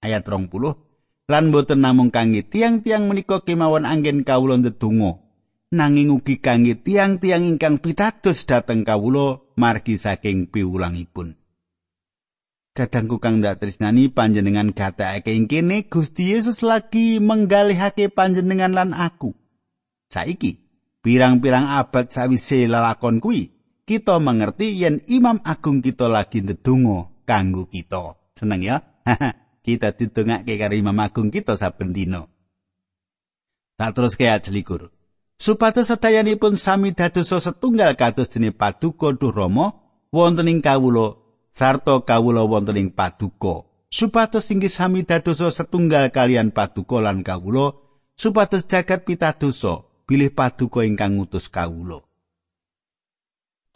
Ayat 0.00 0.24
20 0.24 0.87
lan 1.28 1.52
boten 1.52 1.84
namung 1.84 2.08
kangge 2.08 2.40
tiang-tiang 2.48 3.04
menika 3.04 3.44
kemawon 3.44 3.84
anggen 3.84 4.24
kawula 4.24 4.56
ndedonga 4.56 5.20
nanging 5.68 6.08
ugi 6.08 6.40
kangge 6.40 6.80
tiang-tiang 6.80 7.44
ingkang 7.44 7.84
pitados 7.84 8.48
dhateng 8.48 8.88
kawula 8.88 9.44
margi 9.60 10.00
saking 10.00 10.48
piwulangipun. 10.48 11.36
Kadangku 12.72 13.18
kang 13.18 13.42
dak 13.42 13.58
tresnani 13.58 14.06
panjenengan 14.08 14.70
gatekake 14.70 15.34
ing 15.34 15.50
kene 15.50 15.90
Gusti 15.90 16.32
Yesus 16.32 16.62
lagi 16.62 17.18
menggalihake 17.18 18.06
panjenengan 18.06 18.70
lan 18.70 18.94
aku. 18.94 19.34
Saiki, 20.08 20.62
pirang-pirang 21.02 21.66
abad 21.66 22.08
sawise 22.08 22.70
lelakon 22.70 23.18
kuwi, 23.18 23.50
kita 23.82 24.22
mengerti 24.22 24.78
yen 24.78 25.02
Imam 25.10 25.42
Agung 25.42 25.82
kita 25.82 26.06
lagi 26.06 26.40
ndedonga 26.40 27.10
kanggo 27.26 27.66
kita. 27.66 28.16
Seneng 28.38 28.62
ya? 28.62 28.78
kita 29.68 29.92
didongake 29.92 30.56
karo 30.56 30.72
Imam 30.72 30.96
Agung 30.96 31.28
kita 31.28 31.60
saben 31.60 31.92
dina. 31.92 32.24
Tak 33.76 33.92
terus 33.92 34.16
kaya 34.16 34.40
jelikur. 34.40 34.88
Supados 35.36 35.92
sedayanipun 35.92 36.56
sami 36.56 36.96
dados 36.96 37.28
setunggal 37.28 37.94
kados 37.94 38.32
dene 38.32 38.50
paduka 38.50 39.12
Duh 39.12 39.30
Rama 39.30 39.76
wonten 40.10 40.48
ing 40.48 40.64
kawula 40.64 41.20
sarta 41.52 42.00
kawula 42.02 42.42
wonten 42.48 42.80
ing 42.80 42.88
paduka 42.90 43.68
supados 43.92 44.48
inggih 44.48 44.72
sami 44.72 45.04
dadosa 45.04 45.52
setunggal 45.52 46.08
kalian 46.12 46.52
paduka 46.52 47.00
lan 47.00 47.20
kawula 47.24 47.76
supados 48.16 48.64
jagat 48.68 49.04
pitadosa 49.04 49.84
bilih 50.08 50.32
paduka 50.32 50.84
ingkang 50.84 51.16
ngutus 51.20 51.52
kawula 51.52 52.04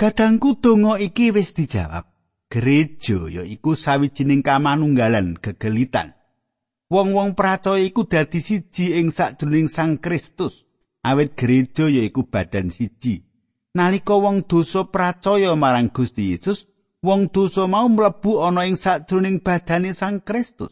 Kadangku 0.01 0.59
donga 0.59 0.99
iki 0.99 1.31
wis 1.31 1.55
dijawab 1.55 2.12
gereja 2.53 3.33
yaiku 3.33 3.73
sawijining 3.73 4.45
kamanunggalan 4.45 5.41
gegelitan 5.41 6.13
wong-wong 6.93 7.33
percaya 7.33 7.81
iku 7.81 8.05
dadi 8.05 8.45
siji 8.45 9.01
ing 9.01 9.09
sakjroning 9.09 9.73
Sang 9.73 9.97
Kristus 9.97 10.69
awit 11.01 11.33
gereja 11.33 11.89
yaiku 11.89 12.29
badan 12.29 12.69
siji 12.69 13.25
nalika 13.73 14.13
wong 14.13 14.45
dosa 14.45 14.85
percaya 14.93 15.57
marang 15.57 15.89
Gusti 15.89 16.37
Yesus 16.37 16.69
wong 17.03 17.35
dosa 17.35 17.67
mau 17.67 17.91
mlebu 17.91 18.45
ana 18.47 18.63
ing 18.65 18.79
sajroning 18.79 19.43
badane 19.43 19.91
Sang 19.93 20.23
Kristus. 20.23 20.71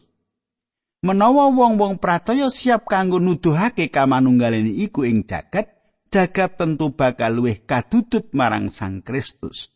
Menawa 1.01 1.49
wong-wong 1.49 1.97
pracaya 1.97 2.47
siap 2.53 2.85
kanggo 2.85 3.17
nuduhake 3.17 3.89
kamanunggalane 3.89 4.69
iku 4.69 5.01
ing 5.01 5.25
jagat, 5.25 5.73
jagat 6.13 6.61
tentu 6.61 6.93
bakal 6.93 7.41
luwih 7.41 7.65
kadudut 7.65 8.29
marang 8.37 8.69
Sang 8.69 9.01
Kristus. 9.01 9.70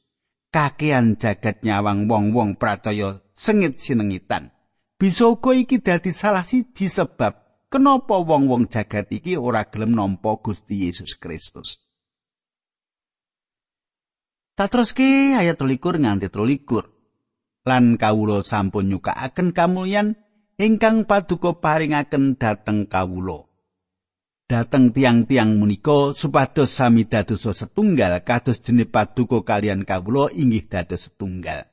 Kakean 0.56 1.20
jagat 1.20 1.68
nyawang 1.68 2.08
wong-wong 2.08 2.56
pracaya 2.56 3.20
sengit 3.36 3.76
sinengitan. 3.84 4.56
Bisa 4.96 5.28
uga 5.28 5.52
iki 5.52 5.84
dadi 5.84 6.16
salah 6.16 6.48
siji 6.48 6.88
sebab 6.88 7.68
kenapa 7.68 8.24
wong-wong 8.24 8.72
jagat 8.72 9.12
iki 9.12 9.36
ora 9.36 9.68
gelem 9.68 10.00
nampa 10.00 10.40
Gusti 10.40 10.88
Yesus 10.88 11.20
Kristus. 11.20 11.84
Tatroske 14.56 15.36
ayat 15.36 15.60
23 15.60 16.00
nganti 16.08 16.32
23. 16.32 17.68
Lan 17.68 18.00
kawula 18.00 18.40
sampun 18.40 18.88
nyukakaken 18.88 19.52
kamulyan 19.52 20.16
ingkang 20.56 21.04
paduka 21.04 21.60
paringaken 21.60 22.40
dhateng 22.40 22.88
kawula. 22.88 23.44
Dateng 24.46 24.94
tiang-tiang 24.94 25.58
menika 25.58 26.14
supados 26.14 26.70
sami 26.70 27.10
dados 27.10 27.50
setunggal 27.50 28.22
kados 28.22 28.62
dene 28.62 28.86
paduka 28.86 29.42
kalian 29.42 29.82
kawula 29.82 30.30
inggih 30.30 30.70
dados 30.70 31.10
setunggal. 31.10 31.66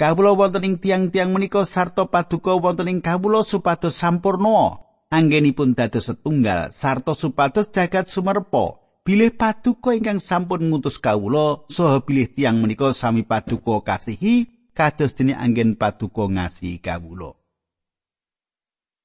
Kawula 0.00 0.32
wonten 0.32 0.64
ing 0.64 0.74
tiang-tiang 0.80 1.36
menika 1.36 1.68
sarta 1.68 2.08
paduka 2.08 2.56
wonten 2.56 2.88
ing 2.88 3.04
kawula 3.04 3.44
supados 3.44 4.00
sampurna 4.00 4.80
anggenipun 5.12 5.76
dados 5.76 6.08
setunggal 6.08 6.72
sarta 6.72 7.12
supados 7.12 7.68
jagat 7.68 8.08
sumerpa 8.08 8.80
bilih 9.04 9.36
paduka 9.36 9.92
ingkang 9.92 10.24
sampun 10.24 10.72
ngutus 10.72 10.96
kawula 10.96 11.68
saha 11.68 12.00
bilih 12.08 12.32
tiang 12.32 12.56
menika 12.64 12.96
sami 12.96 13.20
paduka 13.20 13.84
kasihi 13.84 14.48
kados 14.72 15.12
dene 15.12 15.36
anggen 15.36 15.76
paduka 15.76 16.24
ngasihi 16.24 16.80
kawula. 16.80 17.41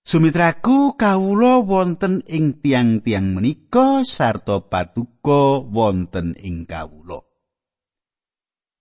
Sumitraku 0.08 0.96
kawula 0.96 1.60
wonten 1.60 2.24
ing 2.24 2.64
tiang-tiang 2.64 3.36
menika 3.36 4.08
sarta 4.08 4.64
paduka 4.64 5.60
wonten 5.68 6.32
ing 6.40 6.64
kawula. 6.64 7.20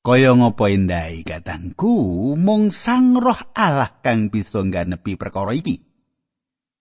Kaya 0.06 0.38
ngapa 0.38 0.70
endahi 0.70 1.26
katangku 1.26 2.38
mung 2.38 2.70
sang 2.70 3.18
roh 3.18 3.42
Allah 3.58 3.98
kang 4.06 4.30
bisa 4.30 4.62
ngganepi 4.62 5.18
perkara 5.18 5.50
iki. 5.50 5.86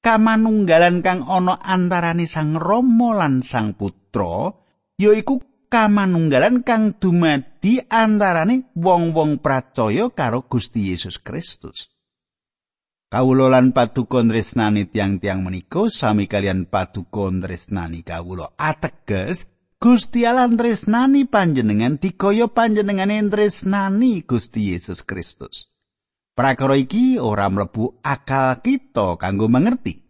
kamanunggalan 0.06 1.02
kang 1.02 1.26
ana 1.26 1.58
antarane 1.58 2.30
Sang 2.30 2.54
Rama 2.54 3.18
lan 3.18 3.42
Sang 3.42 3.74
Putra 3.74 4.54
yaiku 5.02 5.42
kamanunggalan 5.74 6.62
kang 6.62 6.94
dumadi 7.02 7.82
antarane 7.82 8.70
wong-wong 8.78 9.42
percaya 9.42 10.06
karo 10.14 10.46
Gusti 10.46 10.94
Yesus 10.94 11.18
Kristus. 11.18 11.90
Kawula 13.06 13.54
lan 13.54 13.70
paduka 13.70 14.26
tresnani 14.26 14.90
tiang-tiang 14.90 15.46
menika 15.46 15.86
sami 15.94 16.26
kalian 16.26 16.66
paduka 16.66 17.30
tresnani 17.38 18.02
kawula 18.02 18.58
ateges 18.58 19.46
Gusti 19.78 20.26
Allah 20.26 20.50
tresnani 20.50 21.30
panjenengan 21.30 22.02
dikaya 22.02 22.50
panjenengane 22.50 23.22
tresnani 23.30 24.26
Gusti 24.26 24.74
Yesus 24.74 25.06
Kristus. 25.06 25.70
Prakara 26.34 26.74
iki 26.74 27.22
ora 27.22 27.46
mlebu 27.46 28.02
akal 28.02 28.66
kita 28.66 29.22
kanggo 29.22 29.54
mengerti. 29.54 30.02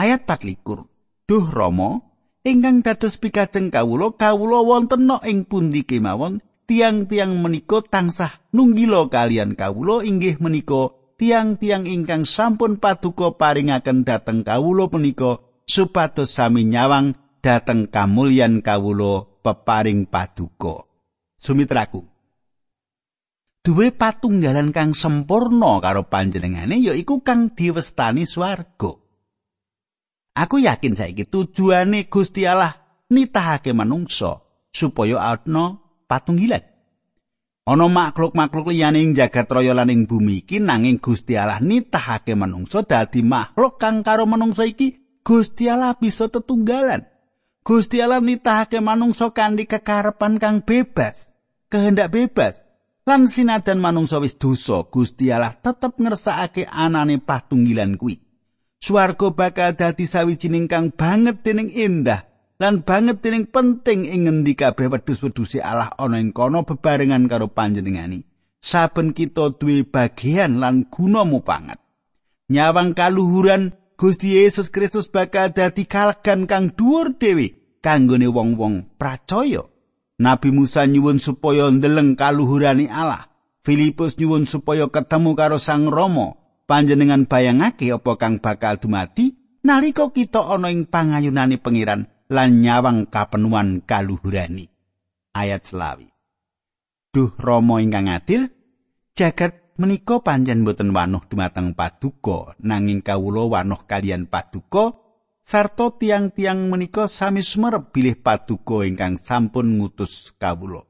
Ayat 0.00 0.24
24. 0.24 1.28
Duh 1.28 1.46
Rama, 1.52 2.00
ingkang 2.40 2.80
dados 2.80 3.20
pikajeng 3.20 3.68
kawula, 3.68 4.16
kawula 4.16 4.64
wonten 4.64 5.12
ing 5.28 5.44
pundi 5.44 5.84
kemawon 5.84 6.40
tiang-tiang 6.64 7.36
menika 7.36 7.84
tansah 7.84 8.32
nunggila 8.56 9.12
kalian 9.12 9.52
kawula 9.54 10.02
inggih 10.02 10.40
menika 10.40 10.90
tiang-tiang 11.16 11.88
ingkang 11.88 12.28
sampun 12.28 12.76
paduka 12.76 13.34
paringaken 13.34 14.04
dhateng 14.04 14.44
kawula 14.44 14.88
punika 14.92 15.40
supados 15.64 16.36
sami 16.36 16.68
nyawang 16.68 17.16
dhateng 17.40 17.88
kamulyan 17.88 18.60
kawula 18.60 19.24
peparing 19.40 20.04
paduka. 20.06 20.84
Sumitraku. 21.40 22.04
Duwe 23.66 23.90
patunggalan 23.90 24.70
kang 24.70 24.94
sempurna 24.94 25.82
karo 25.82 26.06
panjenengane 26.06 26.78
yaiku 26.78 27.18
kang 27.26 27.50
diwestani 27.50 28.22
swarga. 28.22 28.94
Aku 30.36 30.60
yakin 30.62 30.94
saiki 30.94 31.26
tujuane 31.26 32.06
Gusti 32.06 32.46
Allah 32.46 32.76
nitahake 33.10 33.74
manungsa 33.74 34.44
supaya 34.70 35.18
ana 35.18 35.80
patunggilan. 36.06 36.75
Ana 37.66 37.90
makhluk-makhluk 37.90 38.70
liyane 38.70 39.02
ing 39.02 39.18
jagat 39.18 39.50
raya 39.50 39.74
lan 39.74 39.90
ing 39.90 40.06
bumi 40.06 40.46
iki 40.46 40.62
nanging 40.62 41.02
Gusti 41.02 41.34
Allah 41.34 41.58
nitahake 41.58 42.38
manungsa 42.38 42.86
dadi 42.86 43.26
makhluk 43.26 43.82
kang 43.82 44.06
karo 44.06 44.22
manungsa 44.22 44.70
iki 44.70 45.02
Gusti 45.26 45.66
Allah 45.66 45.98
bisa 45.98 46.30
tetunggalan. 46.30 47.02
Gusti 47.66 47.98
Allah 47.98 48.22
nitahake 48.22 48.78
manungsa 48.78 49.34
kanthi 49.34 49.66
kekarepan 49.66 50.38
kang 50.38 50.62
bebas, 50.62 51.34
kehendak 51.66 52.14
bebas. 52.14 52.62
Lan 53.02 53.26
sinadan 53.26 53.82
manungsa 53.82 54.22
wis 54.22 54.38
dosa, 54.38 54.86
Gusti 54.86 55.34
Allah 55.34 55.58
tetep 55.58 55.98
ngersakake 55.98 56.70
anane 56.70 57.18
patunggilan 57.18 57.98
kuwi. 57.98 58.22
Swarga 58.78 59.34
bakal 59.34 59.74
dadi 59.74 60.06
sawijining 60.06 60.70
kang 60.70 60.94
banget 60.94 61.42
dening 61.42 61.74
indah 61.74 62.25
lan 62.56 62.84
banget 62.84 63.20
dening 63.20 63.48
penting 63.48 64.08
ing 64.08 64.28
ngendi 64.28 64.56
kabeh 64.56 64.88
wedhus-wedhuse 64.88 65.60
Allah 65.60 65.92
ana 66.00 66.16
ing 66.20 66.32
kono 66.32 66.64
bebarengan 66.64 67.28
karo 67.28 67.52
panjenengani. 67.52 68.24
Saben 68.64 69.12
kita 69.12 69.54
duwe 69.60 69.84
bagian 69.84 70.58
lan 70.58 70.88
guna 70.88 71.22
mupangat. 71.22 71.78
Nyawang 72.50 72.96
kaluhuran 72.96 73.76
Gusti 73.96 74.36
Yesus 74.36 74.68
Kristus 74.68 75.08
bakal 75.08 75.52
dadi 75.56 75.88
kalegan 75.88 76.44
kang 76.48 76.72
dhuwur 76.72 77.16
dhewe 77.16 77.78
kanggone 77.84 78.28
wong-wong 78.28 78.98
pracaya. 79.00 79.68
Nabi 80.16 80.48
Musa 80.48 80.88
nyuwun 80.88 81.20
supaya 81.20 81.68
ndeleng 81.68 82.16
kaluhurane 82.16 82.88
Allah. 82.88 83.28
Filipus 83.60 84.16
nyuwun 84.16 84.48
supaya 84.48 84.88
ketemu 84.88 85.36
karo 85.36 85.60
Sang 85.60 85.92
Rama. 85.92 86.40
Panjenengan 86.66 87.30
bayangake 87.30 87.94
apa 87.94 88.18
kang 88.18 88.42
bakal 88.42 88.82
dumati 88.82 89.38
nalika 89.62 90.10
kita 90.10 90.42
ana 90.46 90.70
ing 90.70 90.86
pangayunane 90.90 91.62
pangeran 91.62 92.15
lan 92.30 92.62
nyawang 92.62 93.06
kapenuan 93.10 93.82
kaluhurani. 93.82 94.66
Ayat 95.36 95.68
selawi. 95.68 96.08
Duh 97.12 97.32
Rama 97.36 97.80
ingkang 97.80 98.08
adil, 98.12 98.52
jagat 99.16 99.76
menika 99.80 100.20
panjen 100.20 100.64
boten 100.64 100.92
wanuh 100.92 101.24
dumateng 101.28 101.72
paduka, 101.72 102.56
nanging 102.60 103.00
kawula 103.04 103.48
wanuh 103.48 103.84
kalian 103.84 104.28
paduka 104.28 104.96
sarta 105.46 105.94
tiang-tiang 105.94 106.66
menika 106.66 107.06
sami 107.06 107.40
sumerep 107.40 107.94
bilih 107.94 108.18
paduka 108.18 108.82
ingkang 108.82 109.14
sampun 109.16 109.78
ngutus 109.78 110.34
kawula. 110.36 110.82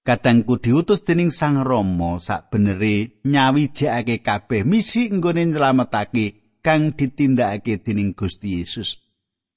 Kadangku 0.00 0.56
diutus 0.56 1.04
dening 1.04 1.28
Sang 1.28 1.60
Rama 1.60 2.16
sak 2.24 2.48
benere 2.48 3.20
nyawijake 3.28 4.24
kabeh 4.24 4.64
misi 4.64 5.12
nggone 5.12 5.44
nyelametake 5.52 6.56
kang 6.64 6.96
ditindakake 6.96 7.84
dening 7.84 8.16
Gusti 8.16 8.64
Yesus. 8.64 9.09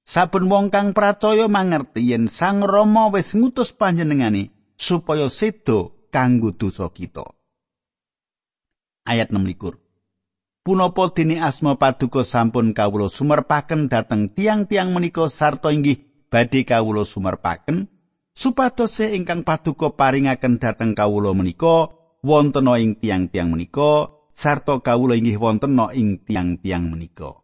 Saben 0.03 0.51
wong 0.51 0.67
kang 0.67 0.91
pracaya 0.91 1.47
mangerti 1.47 2.11
yen 2.11 2.27
Sang 2.27 2.59
Rama 2.59 3.07
wis 3.07 3.31
ngutus 3.31 3.71
panjenengane 3.71 4.51
supaya 4.75 5.31
sedo 5.31 6.09
kanggo 6.11 6.51
dosa 6.51 6.91
kita. 6.91 7.23
Ayat 9.07 9.31
16. 9.31 9.79
Punapa 10.63 11.11
dene 11.11 11.43
asma 11.43 11.75
paduka 11.75 12.23
sampun 12.23 12.71
kawula 12.71 13.11
sumerpaken 13.11 13.91
dhateng 13.91 14.31
tiang-tiang 14.31 14.95
menika 14.95 15.27
sarta 15.27 15.75
inggih 15.75 15.99
badhe 16.31 16.63
kawula 16.63 17.03
sumerpaken 17.03 17.91
supados 18.31 19.03
ingkang 19.03 19.43
paduka 19.43 19.91
paringaken 19.91 20.63
dhateng 20.63 20.95
kawula 20.95 21.35
menika 21.35 21.91
wonten 22.23 22.71
ing 22.79 22.95
tiang-tiang 22.95 23.51
menika 23.51 24.07
sarta 24.31 24.79
kawula 24.79 25.19
inggih 25.19 25.35
wonten 25.35 25.75
ing 25.91 26.23
tiang-tiang 26.23 26.87
menika. 26.87 27.42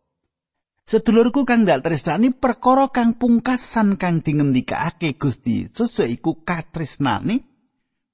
Sedulurku 0.90 1.46
kang 1.46 1.70
dak 1.70 1.86
tresnani 1.86 2.34
perkara 2.34 2.90
kang 2.90 3.14
pungkasan 3.14 4.02
kang 4.02 4.26
dingendikake 4.26 5.22
Gusti 5.22 5.62
Yesus 5.62 6.02
iku 6.02 6.42
katresnane 6.42 7.46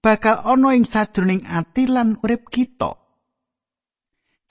bakal 0.03 0.43
ana 0.43 0.75
ing 0.75 0.83
sajroning 0.83 1.47
ati 1.47 1.87
lan 1.87 2.19
urip 2.19 2.51
kita. 2.51 2.99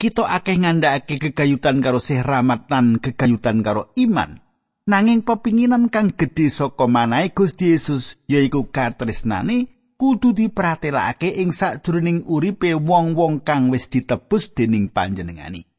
Kita 0.01 0.25
akeh 0.25 0.57
ngandhakake 0.57 1.21
kegayutan 1.21 1.85
karo 1.85 2.01
sih 2.01 2.17
rahmat 2.25 2.65
lan 2.65 2.97
kegayutan 2.97 3.61
karo 3.61 3.93
iman. 3.93 4.41
Nanging 4.89 5.21
pepinginan 5.21 5.93
kang 5.93 6.09
gedhe 6.09 6.49
saka 6.49 6.89
manahe 6.89 7.29
Gusti 7.29 7.77
Yesus 7.77 8.17
yaiku 8.25 8.73
katresnane 8.73 9.69
kudu 10.01 10.33
dipratelakake 10.33 11.29
ing 11.29 11.53
sajroning 11.53 12.25
uripe 12.25 12.73
wong-wong 12.73 13.45
kang 13.45 13.69
wis 13.69 13.85
ditebus 13.93 14.57
dening 14.57 14.89
panjenengani. 14.89 15.74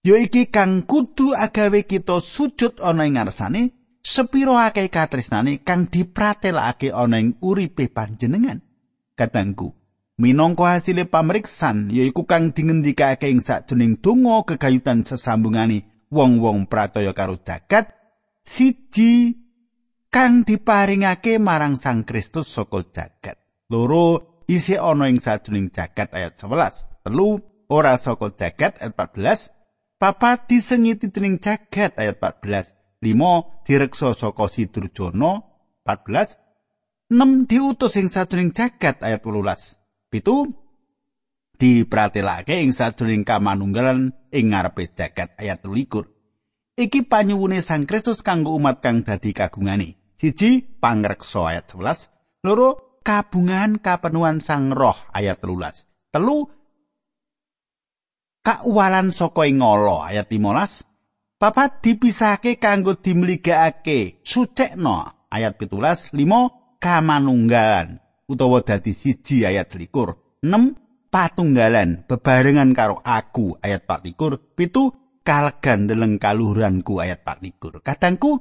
Ya 0.00 0.16
iki 0.16 0.48
kang 0.48 0.88
kudu 0.88 1.36
agawe 1.36 1.84
kita 1.84 2.20
sujud 2.24 2.80
ana 2.80 3.04
ing 3.04 3.20
ngarsane 3.20 3.62
sepiro 4.00 4.56
akeh 4.56 4.88
katresnane 4.88 5.60
kang 5.60 5.92
dipratelake 5.92 6.88
ana 6.92 7.20
ing 7.20 7.36
uripe 7.44 7.92
panjenengan. 7.92 8.64
Katangku 9.12 9.76
minangka 10.20 10.76
hasile 10.76 11.04
pamriksan 11.04 11.92
yaiku 11.92 12.24
kang 12.24 12.56
dingendikake 12.56 13.28
ing 13.28 13.44
sajroning 13.44 14.00
donga 14.00 14.44
kegayutan 14.48 15.04
sesambungane 15.04 16.08
wong-wong 16.08 16.68
prataya 16.68 17.12
karo 17.12 17.36
jagat 17.40 17.92
siji 18.44 19.36
kang 20.08 20.42
diparingake 20.42 21.36
marang 21.36 21.76
Sang 21.76 22.08
Kristus 22.08 22.48
saka 22.48 22.82
jagat. 22.88 23.36
Loro 23.70 24.42
isih 24.48 24.80
ana 24.80 25.12
ing 25.12 25.20
sajroning 25.20 25.68
jagat 25.68 26.10
ayat 26.16 26.40
11 26.40 27.04
telu 27.04 27.44
ora 27.68 28.00
saka 28.00 28.32
jagat 28.32 28.80
ayat 28.80 28.96
14 28.96 29.59
Papa 30.00 30.48
disengiti 30.48 31.12
dening 31.12 31.36
jagat 31.44 31.92
ayat 32.00 32.16
14. 32.16 33.04
5 33.04 33.68
direksa 33.68 34.16
saka 34.16 34.48
Sidurjana 34.48 35.44
14. 35.84 36.40
6 37.12 37.44
diutus 37.44 38.00
ing 38.00 38.08
sajroning 38.08 38.56
jagat 38.56 39.04
ayat 39.04 39.20
18. 39.20 39.76
7 40.08 41.60
dipratelake 41.60 42.64
ing 42.64 42.72
sajroning 42.72 43.28
kamanunggalan 43.28 44.16
ing 44.32 44.56
ngarepe 44.56 44.88
jagat 44.96 45.36
ayat 45.36 45.60
23. 45.68 46.80
Iki 46.80 47.04
panyuwune 47.04 47.60
Sang 47.60 47.84
Kristus 47.84 48.24
kanggo 48.24 48.56
umat 48.56 48.80
kang 48.80 49.04
dadi 49.04 49.36
kagungane. 49.36 50.16
Siji 50.16 50.64
pangreksa 50.64 51.52
ayat 51.52 51.76
11, 51.76 52.48
loro 52.48 53.00
kabungan 53.04 53.84
kapenuan 53.84 54.40
Sang 54.40 54.72
Roh 54.72 54.96
ayat 55.12 55.44
13. 55.44 56.08
Telu 56.08 56.48
kauwalan 58.40 59.12
saka 59.12 59.44
ing 59.44 59.60
ayat 59.60 60.26
15 60.32 61.36
papat 61.36 61.84
dipisahke 61.84 62.56
kanggo 62.56 62.96
dimligakake 62.96 64.24
sucekno 64.24 65.28
ayat 65.28 65.60
17 65.60 66.16
5 66.16 66.80
kamanunggalan 66.80 68.00
utawa 68.24 68.64
dadi 68.64 68.96
siji 68.96 69.44
ayat 69.44 69.68
21 69.76 70.40
6 70.40 71.12
patunggalan 71.12 72.08
bebarengan 72.08 72.72
karo 72.72 73.04
aku 73.04 73.60
ayat 73.60 73.84
24 73.84 74.56
pitu 74.56 74.96
kalegan 75.20 75.84
deleng 75.84 76.16
kaluhuranku 76.16 76.96
ayat 76.96 77.20
24 77.20 77.84
kadangku 77.84 78.40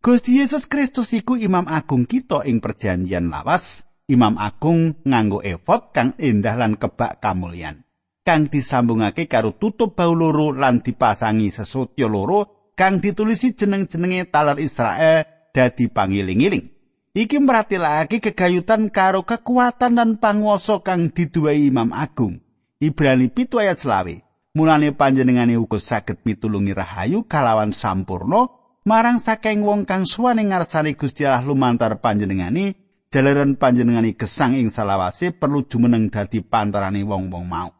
Gusti 0.00 0.40
Yesus 0.40 0.64
Kristus 0.64 1.12
iku 1.12 1.36
imam 1.36 1.68
agung 1.68 2.08
kita 2.08 2.48
ing 2.48 2.64
perjanjian 2.64 3.28
lawas. 3.28 3.84
Imam 4.08 4.40
agung 4.40 4.96
nganggo 5.04 5.44
efod 5.44 5.92
kang 5.92 6.16
endah 6.16 6.56
lan 6.56 6.80
kebak 6.80 7.20
kamulyan 7.20 7.84
kang 8.20 8.52
disambungake 8.52 9.26
karo 9.26 9.56
tutup 9.56 9.96
bau 9.96 10.12
loro 10.12 10.52
lan 10.52 10.84
dipasangi 10.84 11.48
sesotya 11.48 12.06
loro 12.06 12.72
kang 12.76 13.00
ditulisi 13.00 13.56
jeneng-jenenge 13.56 14.28
talar 14.28 14.56
Israel 14.60 15.50
dadi 15.52 15.90
pangiling-iling. 15.90 16.66
Iki 17.10 17.42
meratilake 17.42 18.22
kegayutan 18.22 18.86
karo 18.94 19.26
kekuatan 19.26 19.98
dan 19.98 20.10
panguwasa 20.22 20.78
kang 20.86 21.10
diduwai 21.10 21.66
Imam 21.66 21.90
Agung. 21.90 22.38
Ibrani 22.78 23.28
pitu 23.28 23.58
ayat 23.58 23.82
selawe. 23.82 24.14
Mulane 24.54 24.94
panjenengane 24.94 25.58
uga 25.58 25.78
saged 25.78 26.22
mitulungi 26.26 26.74
rahayu 26.74 27.26
kalawan 27.26 27.70
sampurno 27.70 28.50
marang 28.82 29.22
saking 29.22 29.62
wong 29.62 29.86
kang 29.86 30.02
suwane 30.02 30.42
ngarsane 30.42 30.98
Gusti 30.98 31.22
Allah 31.22 31.46
lumantar 31.46 32.02
panjenengane 32.02 32.74
jalaran 33.14 33.54
panjenengane 33.54 34.18
gesang 34.18 34.58
ing 34.58 34.74
salawase 34.74 35.30
perlu 35.30 35.66
jumeneng 35.70 36.10
dadi 36.10 36.42
pantarane 36.42 37.02
wong-wong 37.06 37.46
mau. 37.46 37.79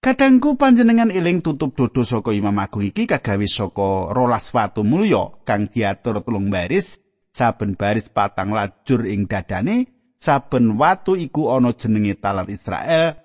Kadangku 0.00 0.56
panjenengan 0.56 1.12
eling 1.12 1.44
tutup 1.44 1.76
dodo 1.76 2.00
saka 2.08 2.32
Imam 2.32 2.56
Agung 2.56 2.88
iki 2.88 3.04
kagawe 3.04 3.44
saka 3.44 4.16
rolas 4.16 4.48
watu 4.48 4.80
mulya 4.80 5.28
kang 5.44 5.68
diatur 5.68 6.24
telung 6.24 6.48
baris, 6.48 7.04
saben 7.36 7.76
baris 7.76 8.08
patang 8.08 8.56
lajur 8.56 9.04
ing 9.04 9.28
dadane, 9.28 9.92
saben 10.16 10.80
watu 10.80 11.20
iku 11.20 11.52
ana 11.52 11.76
jenenge 11.76 12.16
talan 12.16 12.48
Israel 12.48 13.20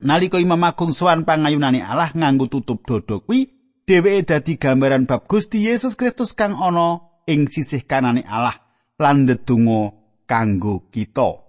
Nalika 0.00 0.40
Imam 0.40 0.64
Agung 0.64 0.96
sowan 0.96 1.28
pangayunane 1.28 1.84
Allah 1.84 2.08
nganggo 2.12 2.48
tutup 2.48 2.84
dodo 2.84 3.24
kuwi, 3.24 3.48
dheweke 3.84 4.28
dadi 4.28 4.56
gambaran 4.56 5.04
bab 5.04 5.28
Gusti 5.28 5.64
Yesus 5.64 5.92
Kristus 5.92 6.32
kang 6.32 6.56
ana 6.56 7.20
ing 7.28 7.48
sisih 7.48 7.84
kanane 7.84 8.24
Allah 8.24 8.60
lan 8.96 9.28
ndedonga 9.28 9.92
kanggo 10.28 10.88
kita. 10.88 11.45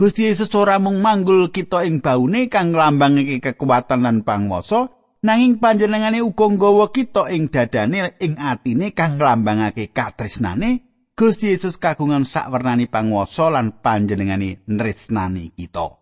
Gusti 0.00 0.24
Yesus 0.24 0.48
ora 0.56 0.80
mung 0.80 1.04
manggul 1.04 1.52
kita 1.52 1.84
ing 1.84 2.00
baune 2.00 2.48
kang 2.48 2.72
nglambangake 2.72 3.36
kekuatan 3.44 4.00
lan 4.00 4.24
pangwasa, 4.24 4.88
nanging 5.20 5.60
panjenengane 5.60 6.24
uga 6.24 6.48
nggawa 6.48 6.88
kita 6.88 7.28
ing 7.28 7.52
dadane 7.52 8.16
ing 8.16 8.40
atine 8.40 8.96
kang 8.96 9.20
nglambangake 9.20 9.92
katresnane. 9.92 10.88
Gusti 11.12 11.52
Yesus 11.52 11.76
kagungan 11.76 12.24
sakwernani 12.24 12.88
pangwasa 12.88 13.52
lan 13.52 13.84
panjenengane 13.84 14.64
nresnani 14.64 15.52
kita. 15.52 16.00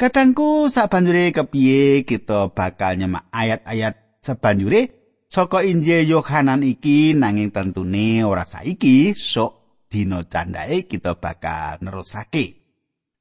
Kadangku 0.00 0.72
sabanjure 0.72 1.36
kepiye 1.36 2.08
kita 2.08 2.48
bakal 2.48 2.96
nyemak 2.96 3.28
ayat-ayat 3.28 4.24
sabanjure 4.24 4.88
saka 5.28 5.60
Injil 5.68 6.08
Yohanan 6.08 6.64
iki 6.64 7.12
nanging 7.12 7.52
tentune 7.52 8.24
ora 8.24 8.48
saiki 8.48 9.12
sok 9.12 9.84
dina 9.92 10.24
candhae 10.24 10.88
kita 10.88 11.20
bakal 11.20 11.76
nerusake. 11.84 12.61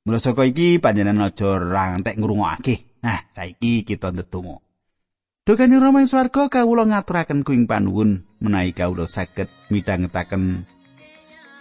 Mula 0.01 0.17
saka 0.17 0.49
iki 0.49 0.81
panjenengan 0.81 1.29
aja 1.29 1.61
rantek 1.61 2.17
ngrungokake. 2.17 3.05
Nah, 3.05 3.21
saiki 3.37 3.85
kita 3.85 4.09
ndedonga. 4.09 4.57
Duh 5.45 5.57
Kanjeng 5.57 5.81
Rama 5.81 6.01
ing 6.01 6.09
swarga 6.09 6.49
kawula 6.49 6.85
ngaturaken 6.85 7.41
kuing 7.41 7.65
panuwun 7.65 8.25
menawi 8.41 8.77
kawula 8.77 9.09
saged 9.09 9.49
midhangetaken 9.73 10.69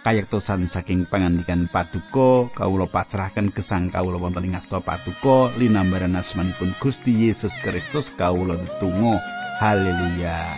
kayektosan 0.05 0.69
saking 0.69 1.09
pangandikan 1.09 1.65
paduka 1.69 2.49
kawula 2.53 2.85
pasrahaken 2.89 3.53
gesang 3.53 3.89
kawula 3.89 4.21
wonten 4.21 4.49
ing 4.49 4.57
asta 4.57 4.81
paduka 4.81 5.53
linambaran 5.57 6.17
asmanipun 6.17 6.77
Gusti 6.77 7.25
Yesus 7.25 7.53
Kristus 7.61 8.13
kawula 8.13 8.57
tetunggal 8.57 9.17
haleluya 9.61 10.57